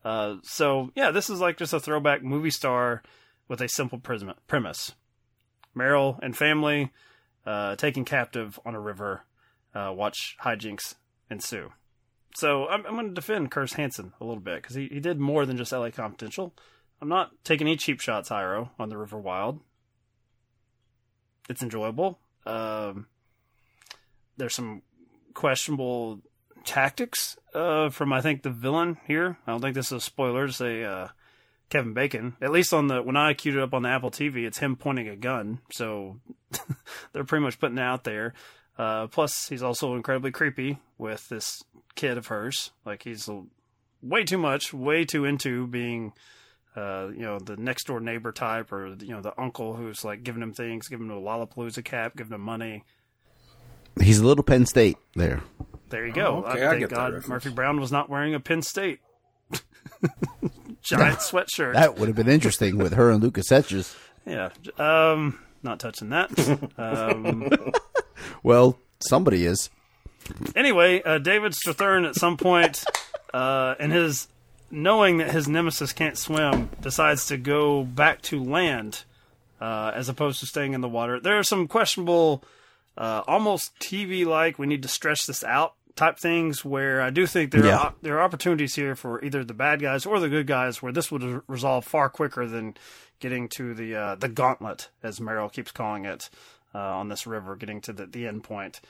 [0.05, 3.03] Uh, so yeah, this is like just a throwback movie star
[3.49, 4.93] with a simple prism- premise:
[5.75, 6.93] Meryl and family
[7.47, 9.23] uh, taken captive on a river.
[9.75, 10.95] Uh, watch hijinks
[11.31, 11.73] ensue.
[12.35, 15.19] So I'm, I'm going to defend Curtis Hanson a little bit because he, he did
[15.19, 16.55] more than just LA Confidential.
[17.01, 19.61] I'm not taking any cheap shots, Hyro, on the River Wild.
[21.49, 22.19] It's enjoyable.
[22.47, 23.07] Um,
[24.37, 24.83] there's some
[25.35, 26.21] questionable
[26.65, 29.39] tactics uh, from I think the villain here.
[29.47, 31.09] I don't think this is a spoiler to say uh,
[31.69, 32.37] Kevin Bacon.
[32.41, 34.77] At least on the when I queued it up on the Apple TV, it's him
[34.77, 35.61] pointing a gun.
[35.73, 36.21] So
[37.13, 38.35] they're pretty much putting it out there.
[38.77, 41.63] Uh, plus, he's also incredibly creepy with this
[41.95, 42.71] kid of hers.
[42.85, 43.29] Like he's
[44.03, 46.13] way too much, way too into being,
[46.77, 50.23] uh, you know, the next door neighbor type, or you know, the uncle who's like
[50.25, 52.85] giving him things, giving him a Lollapalooza cap, giving him money.
[54.01, 55.43] He's a little Penn State there.
[55.91, 56.43] There you go.
[56.45, 57.29] Oh, okay, I thank get God reference.
[57.29, 58.99] Murphy Brown was not wearing a Penn State
[60.83, 61.75] giant sweatshirt.
[61.75, 63.95] That would have been interesting with her and Lucas Hedges.
[64.27, 64.51] Yeah.
[64.79, 66.31] Um, not touching that.
[66.79, 67.49] um,
[68.43, 69.71] Well, somebody is.
[70.57, 72.85] anyway, uh, David Strathairn at some point,
[73.33, 74.29] uh, in his
[74.71, 79.05] knowing that his nemesis can't swim, decides to go back to land
[79.61, 81.21] uh, as opposed to staying in the water.
[81.21, 82.43] There are some questionable,
[82.99, 87.25] uh, almost TV like, we need to stretch this out type things where I do
[87.25, 87.77] think there Yeah.
[87.79, 90.91] are there are opportunities here for either the bad guys or the good guys where
[90.93, 92.75] this would resolve far quicker than
[93.21, 96.31] getting to the uh, the gauntlet as Meryl keeps calling it
[96.75, 98.81] uh, on this river, getting to the, the end point.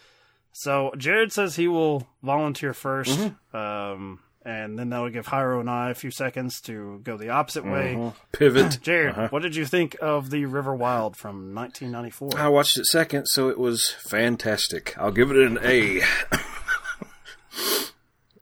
[0.53, 5.91] So Jared says he will volunteer 1st um, and then that'll give Hyro and I
[5.91, 8.13] a few seconds to go the opposite way.
[8.33, 8.79] Pivot.
[8.83, 9.29] Jared, Uh-huh.
[9.31, 12.39] what did you think of the River Wild from 1994?
[12.39, 14.95] I watched it second, so it was fantastic.
[14.99, 16.03] I'll give it an A.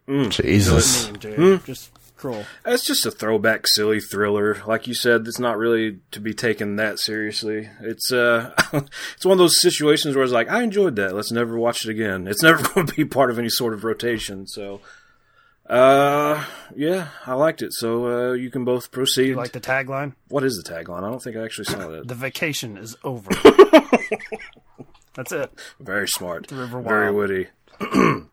[0.31, 1.07] Jesus.
[1.11, 1.65] Mean, Jared.
[1.65, 1.91] Just
[2.23, 2.45] cruel.
[2.65, 4.63] It's just a throwback, silly thriller.
[4.65, 7.69] Like you said, it's not really to be taken that seriously.
[7.81, 11.17] It's uh, it's one of those situations where it's like, I enjoyed that.
[11.17, 12.29] Let's never watch it again.
[12.29, 14.47] It's never going to be part of any sort of rotation.
[14.47, 14.81] So,
[15.67, 16.45] uh,
[16.77, 17.73] yeah, I liked it.
[17.73, 19.29] So uh, you can both proceed.
[19.29, 20.15] You like the tagline?
[20.29, 21.03] what is the tagline?
[21.03, 22.07] I don't think I actually saw that.
[22.07, 23.31] The vacation is over.
[25.15, 25.51] That's it.
[25.81, 26.47] Very smart.
[26.47, 26.89] The River Wild.
[26.89, 27.31] Very Wild.
[27.31, 28.23] witty.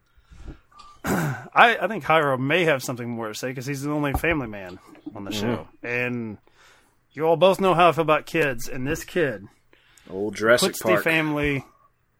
[1.05, 4.47] I, I think Hyro may have something more to say because he's the only family
[4.47, 4.79] man
[5.15, 5.67] on the show.
[5.83, 5.87] Mm-hmm.
[5.87, 6.37] And
[7.11, 9.47] you all both know how I feel about kids, and this kid
[10.09, 10.97] Old Jurassic puts Park.
[10.97, 11.65] the family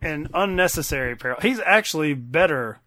[0.01, 1.39] in unnecessary peril.
[1.41, 2.79] He's actually better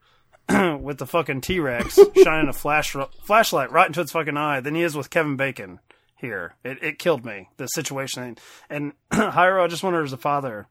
[0.49, 4.75] with the fucking T Rex shining a flash flashlight right into its fucking eye than
[4.75, 5.81] he is with Kevin Bacon
[6.17, 6.55] here.
[6.65, 8.39] It, it killed me, the situation.
[8.71, 10.69] And Hyro, I just wonder as a father,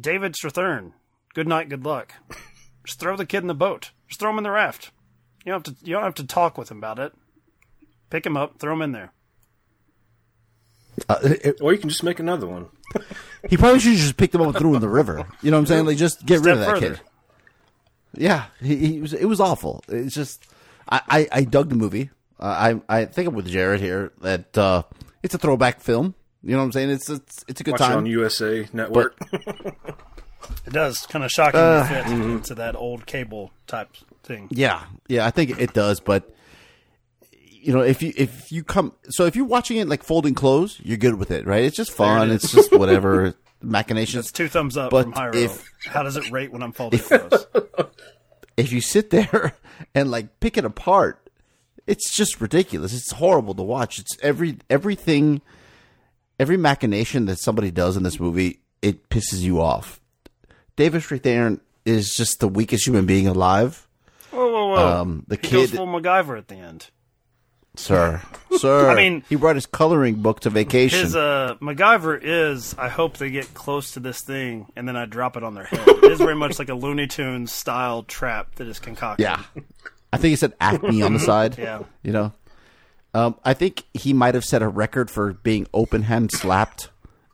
[0.00, 0.92] David Strathairn,
[1.34, 2.14] good night, good luck.
[2.86, 3.90] Just throw the kid in the boat.
[4.08, 4.90] Just throw him in the raft.
[5.44, 5.84] You don't have to.
[5.86, 7.12] You don't have to talk with him about it.
[8.10, 9.12] Pick him up, throw him in there.
[11.08, 12.66] Uh, it- or you can just make another one.
[13.50, 15.26] he probably should have just picked him up and threw him in the river.
[15.42, 15.86] You know what I'm saying?
[15.86, 16.94] Like, just get rid of that further.
[16.96, 17.00] kid.
[18.14, 19.12] Yeah, he, he was.
[19.12, 19.84] It was awful.
[19.88, 20.46] It's just,
[20.88, 22.10] I, I, I dug the movie.
[22.40, 24.84] Uh, I, I think I'm with Jared here that uh,
[25.22, 26.14] it's a throwback film.
[26.42, 26.90] You know what I'm saying?
[26.90, 27.96] It's it's, it's a good Watch it time.
[27.98, 29.18] on USA Network.
[30.66, 33.90] It does kind of shocking Uh, fit into that old cable type
[34.22, 34.48] thing.
[34.50, 36.00] Yeah, yeah, I think it does.
[36.00, 36.32] But
[37.50, 40.80] you know, if you if you come, so if you're watching it like folding clothes,
[40.82, 41.64] you're good with it, right?
[41.64, 42.30] It's just fun.
[42.30, 44.14] It It's just whatever machinations.
[44.26, 45.34] That's two thumbs up But from Hyro.
[45.34, 47.46] if- How does it rate when I'm folding clothes?
[48.56, 49.54] if you sit there
[49.94, 51.28] and like pick it apart,
[51.86, 52.92] it's just ridiculous.
[52.94, 53.98] It's horrible to watch.
[53.98, 55.40] It's every everything,
[56.38, 60.00] every machination that somebody does in this movie, it pisses you off.
[60.76, 63.86] David Strathairn is just the weakest human being alive.
[64.30, 65.00] Whoa, whoa, whoa!
[65.00, 66.90] Um, the he goes kid- full MacGyver at the end.
[67.78, 68.22] Sir,
[68.56, 68.88] sir.
[68.90, 71.00] I mean- he brought his coloring book to vacation.
[71.00, 72.74] His uh, MacGyver is.
[72.78, 75.64] I hope they get close to this thing, and then I drop it on their
[75.64, 75.86] head.
[75.86, 79.24] it is very much like a Looney Tunes style trap that is concocted.
[79.24, 79.42] Yeah.
[80.12, 81.58] I think he said Acme on the side.
[81.58, 81.82] Yeah.
[82.02, 82.32] You know?
[83.12, 86.90] Um, I think he might have set a record for being open hand slapped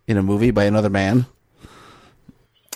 [0.09, 1.26] in a movie by another man.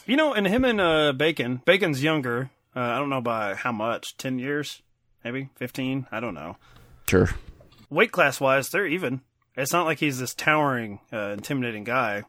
[0.06, 1.62] You know, and him and uh, Bacon.
[1.64, 2.50] Bacon's younger.
[2.74, 4.16] Uh, I don't know by how much.
[4.16, 4.82] Ten years,
[5.24, 6.06] maybe fifteen.
[6.12, 6.56] I don't know.
[7.08, 7.30] Sure.
[7.90, 9.20] Weight class wise, they're even.
[9.56, 12.24] It's not like he's this towering, uh, intimidating guy.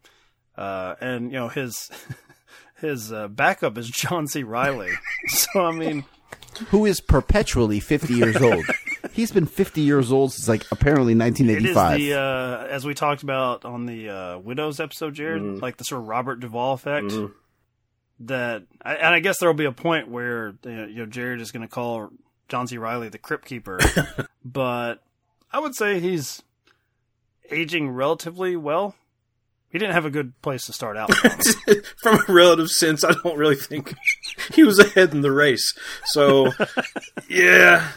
[0.58, 1.90] Uh, and you know his
[2.82, 4.44] his uh, backup is John C.
[4.44, 4.92] Reilly.
[5.28, 6.06] so I mean,
[6.70, 8.66] Who is perpetually 50 years old.
[9.12, 12.00] He's been 50 years old since like apparently it is 1985.
[12.00, 16.02] the uh, as we talked about on the uh, Widows episode, Jared, like the sort
[16.02, 17.12] of Robert Duvall effect.
[18.22, 21.62] That and I guess there will be a point where you know, Jared is going
[21.62, 22.12] to call
[22.50, 22.78] John C.
[22.78, 23.80] Reilly the Crypt Keeper,
[24.46, 25.04] but
[25.52, 26.42] I would say he's
[27.52, 28.96] aging relatively well.
[29.70, 31.14] He didn't have a good place to start out.
[31.14, 31.40] from.
[32.02, 33.94] From a relative sense, I don't really think
[34.54, 35.78] he was ahead in the race.
[36.06, 36.54] So,
[37.30, 37.92] yeah.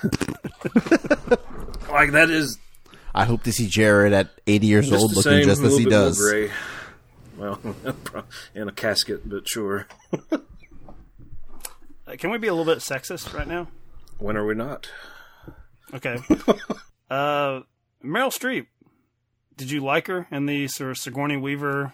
[1.88, 2.58] like, that is
[3.14, 6.18] I hope to see Jared at 80 years old looking same, just as he does.
[6.18, 6.50] Gray.
[7.40, 7.58] Well,
[8.54, 9.86] in a casket, but sure.
[12.06, 13.68] Uh, Can we be a little bit sexist right now?
[14.18, 14.90] When are we not?
[15.94, 16.16] Okay.
[17.10, 17.60] uh,
[18.04, 18.66] Meryl Streep.
[19.56, 21.92] Did you like her in the sort of Sigourney Weaver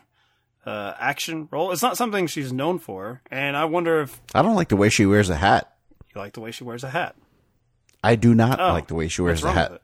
[0.65, 1.71] uh, action role?
[1.71, 4.89] It's not something she's known for, and I wonder if I don't like the way
[4.89, 5.77] she wears a hat.
[6.15, 7.15] you like the way she wears a hat.
[8.03, 9.73] I do not Oh, like the way she wears what's the hat.
[9.73, 9.83] it?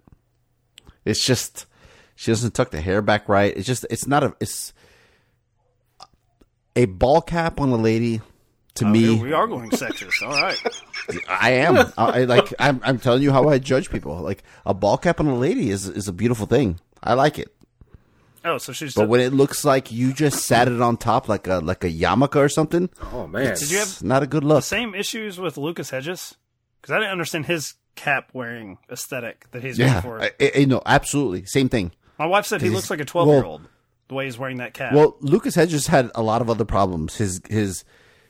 [1.05, 1.66] It's just
[2.14, 3.55] she doesn't tuck the hair back right.
[3.55, 4.72] It's just it's not a it's
[6.76, 8.20] a ball cap on a lady.
[8.76, 10.22] To Oh, me, we are going sexist.
[10.22, 10.56] All right.
[11.28, 11.76] I am.
[11.76, 12.54] I, I like.
[12.58, 14.16] I'm, I'm telling you how I judge people.
[14.20, 16.80] Like a ball cap on a lady is is a beautiful thing.
[17.02, 17.54] I like it.
[18.46, 18.94] Oh, so she's.
[18.94, 21.90] But when it looks like you just sat it on top like a like a
[21.90, 23.54] yarmulke or something, Oh, man.
[23.58, 24.64] Did you have not a good look.
[24.64, 26.35] same issues with Lucas Hedges?
[26.80, 30.22] Because I didn't understand his cap wearing aesthetic that he's Yeah, going for.
[30.22, 31.92] I, I, I know absolutely same thing.
[32.18, 33.68] My wife said he looks like a 12 year old
[34.12, 34.92] the way he's wearing that cap.
[34.92, 37.16] Well, Lucas Hedges had a lot of other problems.
[37.16, 37.85] His his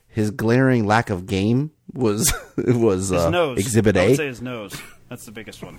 [0.06, 3.58] his glaring lack of game was was his uh, nose.
[3.58, 4.08] exhibit I A.
[4.08, 4.80] would say his nose.
[5.08, 5.78] That's the biggest one.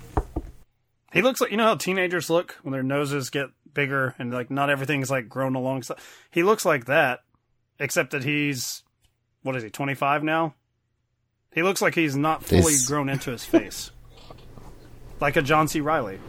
[1.12, 4.50] He looks like you know how teenagers look when their noses get bigger and like
[4.50, 5.98] not everything's like grown alongside.
[6.30, 7.20] He looks like that,
[7.78, 8.82] except that he's
[9.42, 9.70] what is he?
[9.70, 10.54] Twenty five now.
[11.52, 13.92] He looks like he's not fully grown into his face,
[15.24, 15.80] like a John C.
[15.80, 16.20] Reilly.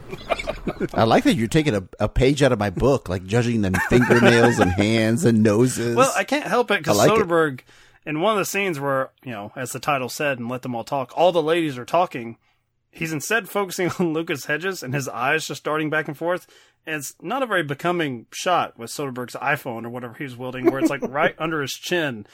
[0.93, 3.73] I like that you're taking a, a page out of my book, like judging them
[3.89, 5.97] fingernails and hands and noses.
[5.97, 7.17] Well, I can't help it because like it.
[7.17, 7.59] Soderbergh,
[8.05, 10.73] in one of the scenes where you know, as the title said, and let them
[10.73, 12.37] all talk, all the ladies are talking.
[12.89, 16.47] He's instead focusing on Lucas Hedges and his eyes just darting back and forth.
[16.85, 20.71] And it's not a very becoming shot with Soderbergh's iPhone or whatever he was wielding,
[20.71, 22.25] where it's like right under his chin,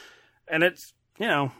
[0.47, 1.53] and it's you know,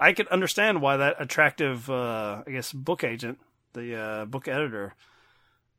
[0.00, 3.38] I could understand why that attractive, uh, I guess, book agent,
[3.72, 4.94] the uh, book editor,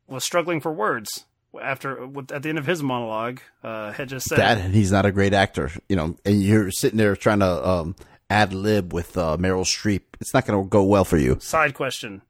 [0.08, 1.26] was struggling for words
[1.62, 3.40] after with, at the end of his monologue.
[3.64, 6.16] Uh, Hedges said, that and he's not a great actor, you know.
[6.26, 7.96] And you're sitting there trying to um,
[8.30, 10.02] ad lib with uh, Meryl Streep.
[10.20, 11.38] It's not going to go well for you.
[11.40, 12.22] Side question: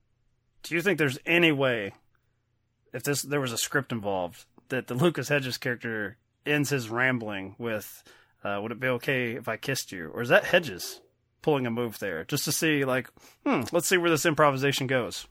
[0.63, 1.93] Do you think there's any way,
[2.93, 7.55] if this there was a script involved, that the Lucas Hedges character ends his rambling
[7.57, 8.03] with,
[8.43, 11.01] uh, "Would it be okay if I kissed you?" Or is that Hedges
[11.41, 13.09] pulling a move there, just to see, like,
[13.45, 15.27] hmm, let's see where this improvisation goes?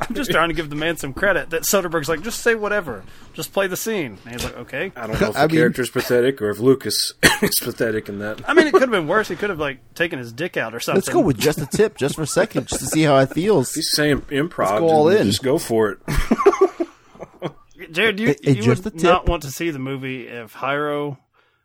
[0.00, 1.50] I'm just trying to give the man some credit.
[1.50, 4.18] That Soderbergh's like, just say whatever, just play the scene.
[4.24, 4.92] And he's like, okay.
[4.96, 8.18] I don't know if the I mean- character's pathetic or if Lucas is pathetic in
[8.18, 8.40] that.
[8.48, 9.28] I mean, it could have been worse.
[9.28, 10.98] He could have like taken his dick out or something.
[10.98, 13.30] Let's go with just a tip, just for a second, just to see how it
[13.32, 13.72] feels.
[13.74, 14.58] He's saying improv.
[14.70, 15.26] Let's go all then in.
[15.28, 15.98] Just go for it.
[17.92, 19.02] Jared, you, Hey, hey, you just would a tip.
[19.04, 21.18] not want to see the movie if Hyro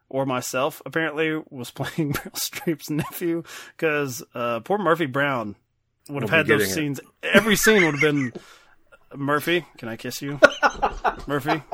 [0.09, 3.43] or myself apparently was playing Meryl Streep's nephew
[3.75, 5.55] because uh, poor Murphy Brown
[6.09, 6.99] would have We'll had those getting scenes.
[7.23, 8.33] Every scene would have been
[9.15, 9.65] Murphy.
[9.77, 10.39] Can I kiss you,
[11.27, 11.61] Murphy?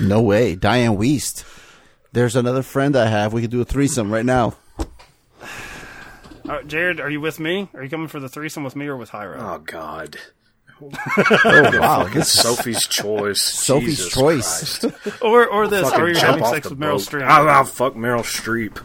[0.00, 1.44] No way, Dianne Wiest.
[2.12, 3.34] There's another friend I have.
[3.34, 4.54] We could do a threesome right now.
[4.78, 4.86] All
[6.46, 7.68] right, Jared, are you with me?
[7.74, 9.36] Are you coming for the threesome with me or with Hyro?
[9.38, 10.16] Oh God,
[11.44, 13.40] Oh wow, this Sophie's choice.
[13.42, 14.78] Sophie's Jesus choice.
[14.78, 14.96] Christ.
[15.22, 16.94] Or or this, Fucking or you're having sex with Meryl.
[16.96, 17.22] Streep.
[17.22, 18.84] I'll, I'll fuck Meryl Streep.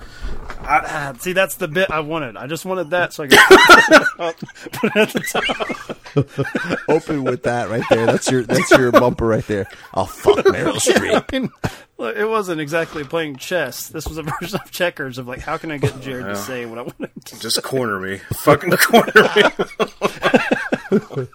[0.70, 2.36] Ah, see, that's the bit I wanted.
[2.38, 3.40] I just wanted that so I could
[4.74, 6.80] put it at the top.
[6.90, 8.06] Open with that right there.
[8.06, 9.68] That's your that's your bumper right there.
[9.94, 11.26] I'll fuck Meryl Streep.
[11.34, 11.50] I mean,
[11.98, 13.88] look, it wasn't exactly playing chess.
[13.88, 16.36] This was a version of checkers of like, how can I get Jared to Yeah.
[16.36, 18.18] say what I want him to Just corner me.
[18.34, 21.28] Fucking corner me.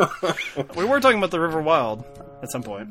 [0.76, 2.04] We were talking about the River Wild
[2.42, 2.88] at some point.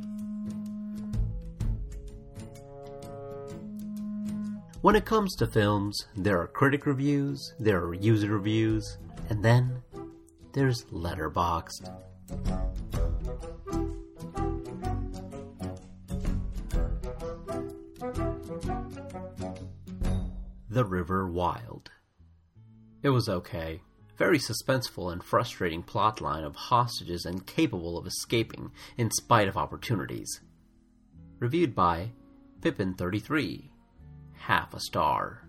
[4.82, 8.98] When it comes to films, there are critic reviews, there are user reviews,
[9.30, 9.82] and then
[10.54, 11.92] there's Letterboxd.
[20.70, 21.92] The River Wild.
[23.02, 23.82] It was okay.
[24.20, 30.42] Very suspenseful and frustrating plotline of hostages incapable of escaping in spite of opportunities.
[31.40, 32.12] Reviewed by
[32.60, 33.70] Pippin33.
[34.34, 35.48] Half a star.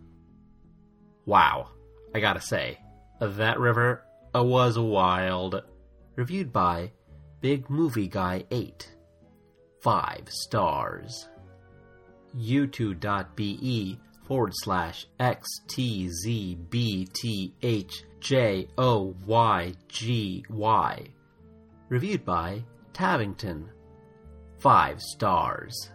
[1.27, 1.71] Wow.
[2.14, 2.79] I gotta say,
[3.21, 5.64] that river uh, was wild.
[6.14, 6.93] Reviewed by
[7.41, 8.89] Big Movie Guy 8.
[9.81, 11.29] 5 stars.
[12.37, 13.99] u2.be
[14.31, 16.70] forward slash xtzbthjoygy.
[21.89, 22.62] Reviewed by
[22.93, 23.68] Tabington.
[24.61, 25.91] 5 stars.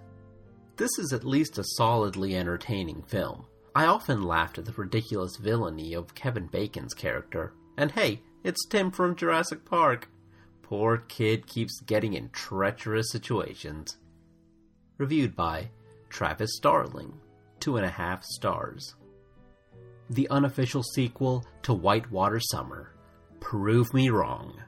[0.76, 3.46] This is at least a solidly entertaining film.
[3.74, 7.54] I often laughed at the ridiculous villainy of Kevin Bacon's character.
[7.78, 10.10] And hey, it's Tim from Jurassic Park.
[10.62, 13.96] Poor kid keeps getting in treacherous situations.
[14.98, 15.70] Reviewed by
[16.10, 17.22] Travis Starling,
[17.66, 18.94] two and a half stars.
[20.12, 22.94] The unofficial sequel to Whitewater Summer.
[23.40, 24.62] Prove Me Wrong.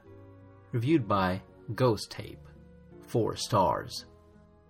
[0.72, 1.40] Reviewed by
[1.76, 2.44] Ghost Tape,
[3.06, 4.06] four stars.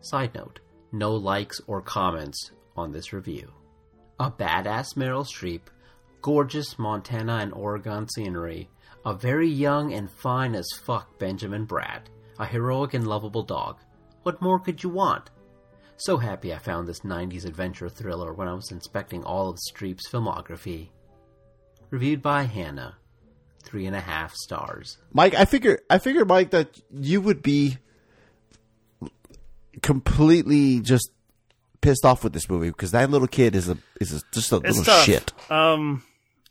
[0.01, 0.61] Side note,
[0.93, 3.51] no likes or comments on this review.
[4.21, 5.63] A badass Meryl Streep,
[6.21, 8.69] gorgeous Montana and Oregon scenery,
[9.07, 12.03] a very young and fine as fuck Benjamin Bratt,
[12.39, 13.79] a heroic and lovable dog.
[14.25, 15.31] What more could you want?
[15.99, 20.09] So happy I found this 90s adventure thriller when I was inspecting all of Streep's
[20.09, 20.89] filmography.
[21.91, 22.97] Reviewed by Hannah,
[23.65, 24.99] three and a half stars.
[25.13, 27.79] Mike, I figure I figure Mike that you would be
[29.83, 31.11] completely just
[31.81, 34.57] pissed off with this movie because that little kid is a is a, just a
[34.57, 35.05] It's little tough.
[35.05, 35.33] shit.
[35.51, 36.03] Um,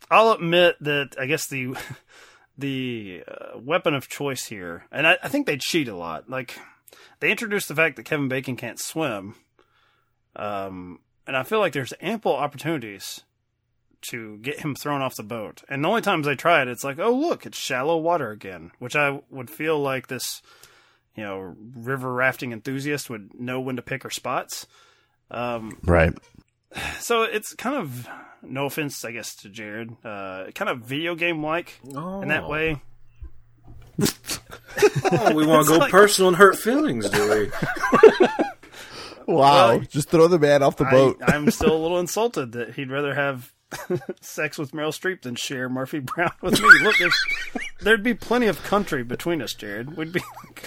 [0.09, 1.75] I'll admit that I guess the
[2.57, 6.29] the uh, weapon of choice here, and I, I think they cheat a lot.
[6.29, 6.57] Like
[7.19, 9.35] they introduced the fact that Kevin Bacon can't swim,
[10.35, 13.21] um, and I feel like there's ample opportunities
[14.09, 15.63] to get him thrown off the boat.
[15.67, 18.71] And the only times I try it, it's like, oh look, it's shallow water again,
[18.79, 20.41] which I would feel like this,
[21.15, 24.67] you know, river rafting enthusiast would know when to pick her spots.
[25.31, 26.13] Um, Right.
[26.99, 28.07] so it's kind of
[28.43, 29.91] no offense, I guess, to Jared.
[30.05, 32.49] Uh, kind of video game like in that Oh.
[32.49, 32.81] way.
[35.11, 38.27] Oh, we want to go like- personal and hurt feelings, do we?
[39.27, 39.69] Wow!
[39.77, 41.17] Well, just throw the man off the boat.
[41.21, 43.51] I, I'm still a little insulted that he'd rather have
[44.21, 46.67] sex with Meryl Streep than share Murphy Brown with me.
[46.81, 47.25] Look, there's,
[47.81, 49.97] there'd be plenty of country between us, Jared.
[49.97, 50.21] We'd be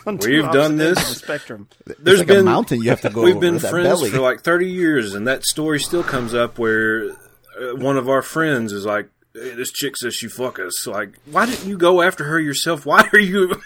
[0.06, 0.98] on two We've done this.
[0.98, 1.68] the spectrum.
[1.98, 4.10] There's like a been mountain you have to go We've over, been that friends belly.
[4.10, 8.20] for like 30 years, and that story still comes up where uh, one of our
[8.20, 12.02] friends is like, hey, "This chick says she fuck us." Like, why didn't you go
[12.02, 12.84] after her yourself?
[12.84, 13.58] Why are you?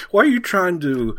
[0.10, 1.16] why are you trying to?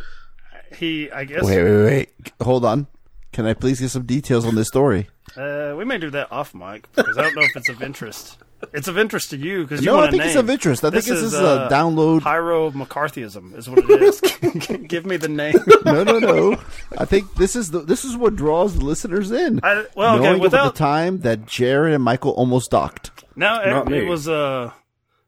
[0.76, 2.32] He, I guess, Wait, wait, wait!
[2.41, 2.88] Hold on.
[3.32, 5.07] Can I please get some details on this story?
[5.38, 8.38] uh, we may do that off mic because I don't know if it's of interest.
[8.71, 10.84] It's of interest to you because you No, I want a think it's of interest.
[10.86, 14.21] I think this is a uh, download- Pyro McCarthyism is what it is.
[14.88, 15.55] Give me the name.
[15.86, 16.61] No, no, no.
[16.97, 19.59] I think this is the this is what draws the listeners in.
[19.63, 23.11] I- well, okay, without- the time that Jared and Michael almost docked.
[23.36, 24.71] No, it, it was uh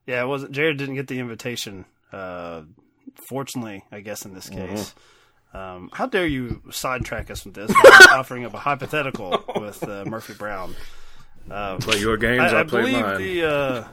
[0.07, 1.85] yeah, it wasn't Jared didn't get the invitation.
[2.13, 2.61] Uh
[3.25, 4.75] fortunately, I guess in this Mm-hmm.
[4.75, 4.95] case.
[5.53, 10.03] Um, how dare you sidetrack us with this by offering up a hypothetical with uh,
[10.05, 10.75] Murphy Brown?
[11.49, 13.21] Uh, Play your games, I, I, I play believe mine.
[13.21, 13.87] the, uh,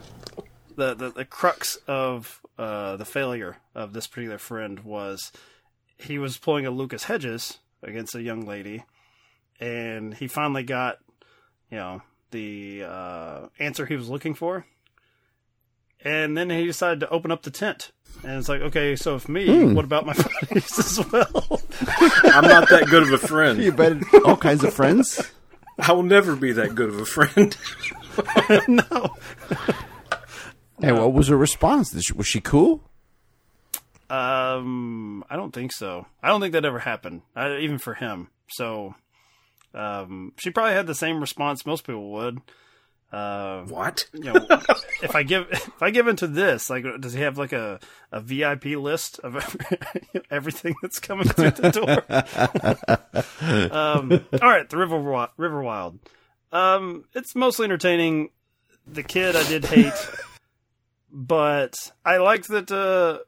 [0.75, 5.31] the the the crux of uh, the failure of this particular friend was
[5.99, 8.85] he was pulling a Lucas Hedges against a young lady,
[9.61, 10.99] and he finally got
[11.71, 12.03] you know
[12.33, 14.67] the uh, answer he was looking for,
[16.05, 17.93] and then he decided to open up the tent.
[18.25, 19.75] And it's like, okay, so if me, Hmm.
[19.75, 21.61] what about my buddies as well?
[22.25, 23.61] I'm not that good of a friend.
[23.63, 25.33] You bet all kinds of friends.
[25.79, 27.57] I will never be that good of a friend.
[28.69, 29.17] no.
[30.81, 31.93] And what was her response?
[32.13, 32.83] Was she cool?
[34.11, 36.07] Um, I don't think so.
[36.23, 38.29] I don't think that ever happened, uh, even for him.
[38.51, 38.95] So,
[39.75, 42.41] um, she probably had the same response most people would.
[43.13, 44.09] Uh, what?
[44.15, 44.47] You know,
[45.03, 47.79] if I give if I give into this, like, does he have like a,
[48.11, 49.35] a VIP list of
[50.31, 52.03] everything that's coming through the door?
[53.77, 55.99] um, all right, the River River Wild.
[56.53, 58.31] Um, it's mostly entertaining.
[58.87, 59.93] The kid I did hate,
[61.11, 63.19] but I liked that uh,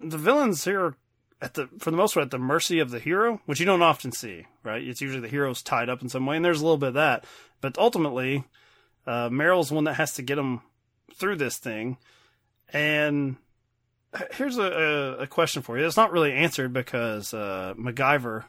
[0.00, 0.96] the villains here
[1.40, 3.80] at the for the most part at the mercy of the hero, which you don't
[3.80, 4.82] often see, right?
[4.82, 6.94] It's usually the hero's tied up in some way, and there's a little bit of
[6.94, 7.24] that.
[7.60, 8.44] But ultimately,
[9.08, 10.60] uh, Meryl's one that has to get him
[11.14, 11.96] through this thing.
[12.70, 13.36] And
[14.32, 15.86] here's a, a, question for you.
[15.86, 18.44] It's not really answered because uh, MacGyver,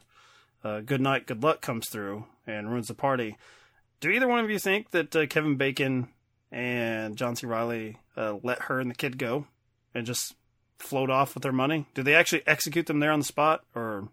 [0.66, 3.38] uh, Good Night, Good Luck comes through and ruins the party.
[4.01, 6.10] Do either one of you think that uh, Kevin Bacon
[6.51, 7.47] and John C.
[7.47, 9.45] Reilly uh, let her and the kid go
[9.95, 10.36] and just
[10.78, 11.86] float off with their money?
[11.93, 14.10] Do they actually execute them there on the spot, or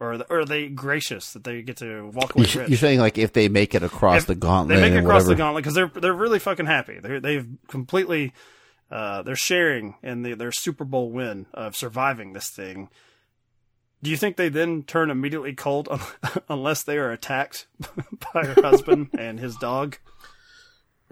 [0.00, 2.70] or, or are they gracious that they get to walk away You're, rich?
[2.70, 5.06] you're saying like if they make it across If the gauntlet, They make it and
[5.06, 6.98] across the gauntlet because they're they're really fucking happy.
[7.00, 8.32] They're, they've completely
[8.90, 12.88] uh, they're sharing in the, their Super Bowl win of surviving this thing.
[14.02, 16.00] Do you think they then turn immediately cold un-
[16.48, 17.66] unless they are attacked
[18.32, 19.98] by her husband and his dog?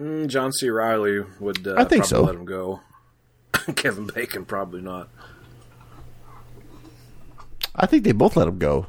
[0.01, 0.69] Mm, John C.
[0.69, 1.67] Reilly would.
[1.67, 2.23] Uh, I think probably so.
[2.23, 2.81] Let him go.
[3.75, 5.09] Kevin Bacon probably not.
[7.77, 8.87] I think they both let him go.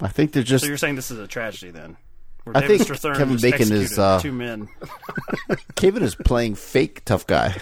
[0.00, 0.64] I think they're just.
[0.64, 1.96] so you're saying this is a tragedy then?
[2.44, 4.68] Where I David think Strathairn Kevin Bacon is, uh, two men.
[5.74, 7.56] Kevin is playing fake tough guy.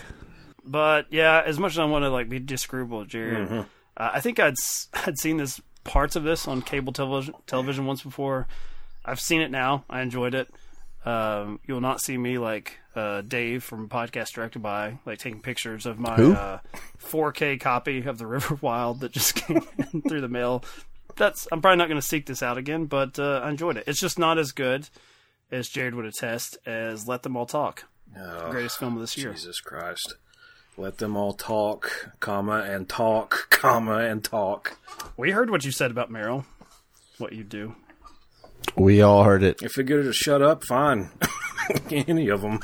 [0.65, 3.67] But yeah, as much as I want to like be disagreeable with Jared, Mhm.
[3.97, 7.87] uh, I think I'd s- I'd seen this parts of this on cable television television
[7.87, 8.47] once before.
[9.05, 9.85] I've seen it now.
[9.89, 10.49] I enjoyed it.
[11.07, 15.87] Um, you'll not see me like uh, Dave from Podcast Directed By, like taking pictures
[15.87, 16.59] of my uh,
[17.01, 19.61] 4K copy of the River Wild that just came
[19.93, 20.65] in through the mail.
[21.15, 23.85] That's I'm probably not going to seek this out again, but uh, I enjoyed it.
[23.87, 24.89] It's just not as good
[25.53, 27.85] as Jared would attest as Let Them All Talk,
[28.19, 29.33] Oh, greatest film of this year.
[29.33, 30.15] Jesus Christ.
[30.79, 34.77] Let them all talk, comma, and talk, comma, and talk.
[35.17, 36.45] We heard what you said about Meryl,
[37.17, 37.77] what you do.
[38.77, 39.63] We all heard it.
[39.63, 41.11] If they get her to shut up, fine.
[41.91, 42.61] Any of them.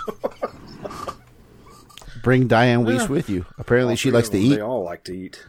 [2.23, 3.07] Bring Dianne Wiest Yeah.
[3.09, 3.47] with you.
[3.59, 4.55] Apparently, All she likes to eat.
[4.57, 5.43] They all like to eat.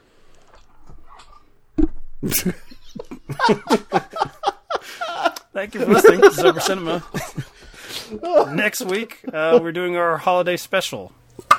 [5.54, 7.04] Thank you for listening to Sober Cinema.
[8.54, 11.12] Next week, uh, we're doing our holiday special,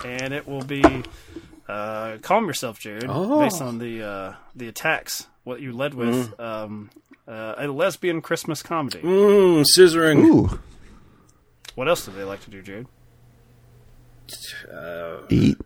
[0.05, 0.82] and it will be
[1.68, 3.40] uh, "Calm Yourself, Jared," Oh.
[3.40, 5.28] based on the uh, the attacks.
[5.44, 6.90] What you led with um,
[7.29, 9.01] uh, a lesbian Christmas comedy.
[9.01, 10.25] Mmm, scissoring.
[10.25, 10.59] Ooh,
[11.75, 12.87] What else do they like to do, Jared?
[14.72, 15.59] Uh, eat.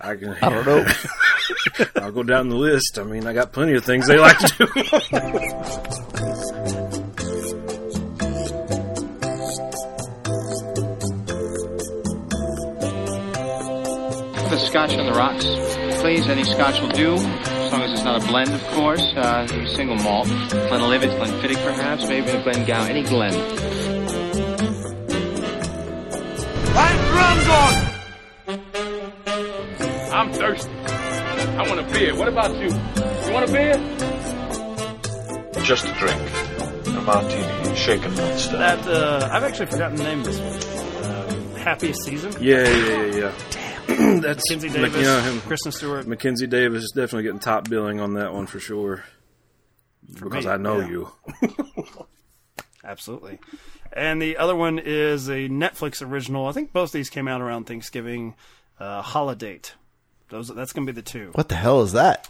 [0.00, 0.86] I, can, I don't know.
[1.96, 2.98] I'll go down the list.
[2.98, 4.66] I mean, I got plenty of things they like to do.
[13.30, 15.44] The scotch on the rocks,
[16.00, 16.26] please.
[16.28, 17.16] Any scotch will do,
[17.70, 19.14] as long as it's not a blend, of course.
[19.14, 20.26] Uh, single malt.
[20.26, 23.32] Glenlivet, Glenfiddich, perhaps, maybe a Glengow, any Glen.
[30.12, 30.70] I'm thirsty.
[30.72, 32.16] I want a beer.
[32.16, 32.70] What about you?
[32.70, 33.76] You want a beer?
[35.62, 36.20] Just a drink.
[36.88, 38.58] A martini, shaken not stirred.
[38.58, 41.04] That uh, I've actually forgotten the name of this one.
[41.04, 42.32] Uh, Happiest season.
[42.40, 43.59] Yeah, yeah, yeah, yeah.
[44.20, 46.06] That's Mackenzie Mac- Davis, yeah, him- Kristen Stewart.
[46.06, 49.04] Mackenzie Davis is definitely getting top billing on that one for sure.
[50.12, 50.88] because me, I know yeah.
[50.88, 51.12] you.
[52.84, 53.38] Absolutely.
[53.92, 56.46] And the other one is a Netflix original.
[56.46, 58.34] I think both of these came out around Thanksgiving.
[58.78, 59.74] Uh, Holidate.
[60.30, 61.30] Those that's going to be the two.
[61.34, 62.28] What the hell is that?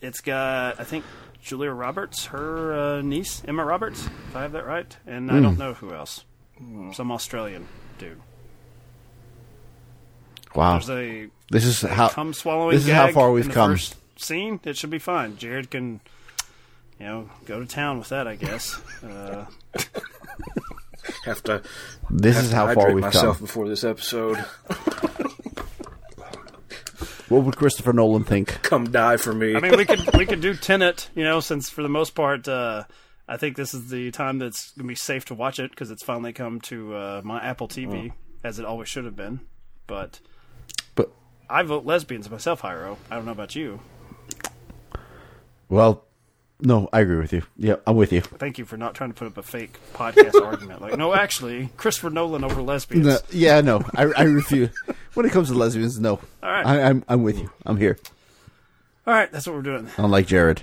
[0.00, 1.04] It's got I think
[1.42, 5.42] Julia Roberts, her uh, niece Emma Roberts, if I have that right, and I Hmm.
[5.42, 6.24] don't know who else.
[6.94, 7.66] Some Australian
[7.98, 8.20] dude.
[10.54, 10.78] Wow.
[10.78, 12.74] There's a This is how- cum swallowing.
[12.76, 13.72] this is how far we've come.
[13.72, 14.60] first Scene.
[14.64, 15.36] It should be fine.
[15.38, 16.00] Jared can,
[16.98, 18.26] you know, go to town with that.
[18.26, 18.80] I guess.
[19.02, 19.46] Uh,
[21.24, 21.62] Have to.
[22.10, 23.46] This have is to how far we've myself come.
[23.46, 24.36] before this episode.
[27.28, 28.60] What would Christopher Nolan think?
[28.62, 29.54] Come die for me.
[29.54, 32.48] I mean, we could we could do Tenet, you know, since for the most part,
[32.48, 32.84] uh,
[33.28, 36.02] I think this is the time that's gonna be safe to watch it because it's
[36.02, 39.40] finally come to uh, my Apple TV as it always should have been.
[39.86, 40.20] But, but
[41.50, 42.96] I vote lesbians myself, Hyro.
[43.10, 43.80] I don't know about you.
[45.68, 46.04] Well,
[46.60, 47.42] no, I agree with you.
[47.56, 48.20] Yeah, I'm with you.
[48.20, 50.80] Thank you for not trying to put up a fake podcast argument.
[50.80, 53.06] Like, no, actually, Christopher Nolan over lesbians.
[53.06, 54.70] No, yeah, no, I, I refuse.
[55.14, 56.20] when it comes to lesbians, no.
[56.42, 56.66] All right.
[56.66, 57.50] I, I'm I'm with you.
[57.66, 57.98] I'm here.
[59.06, 59.88] All right, that's what we're doing.
[59.96, 60.62] Unlike Jared.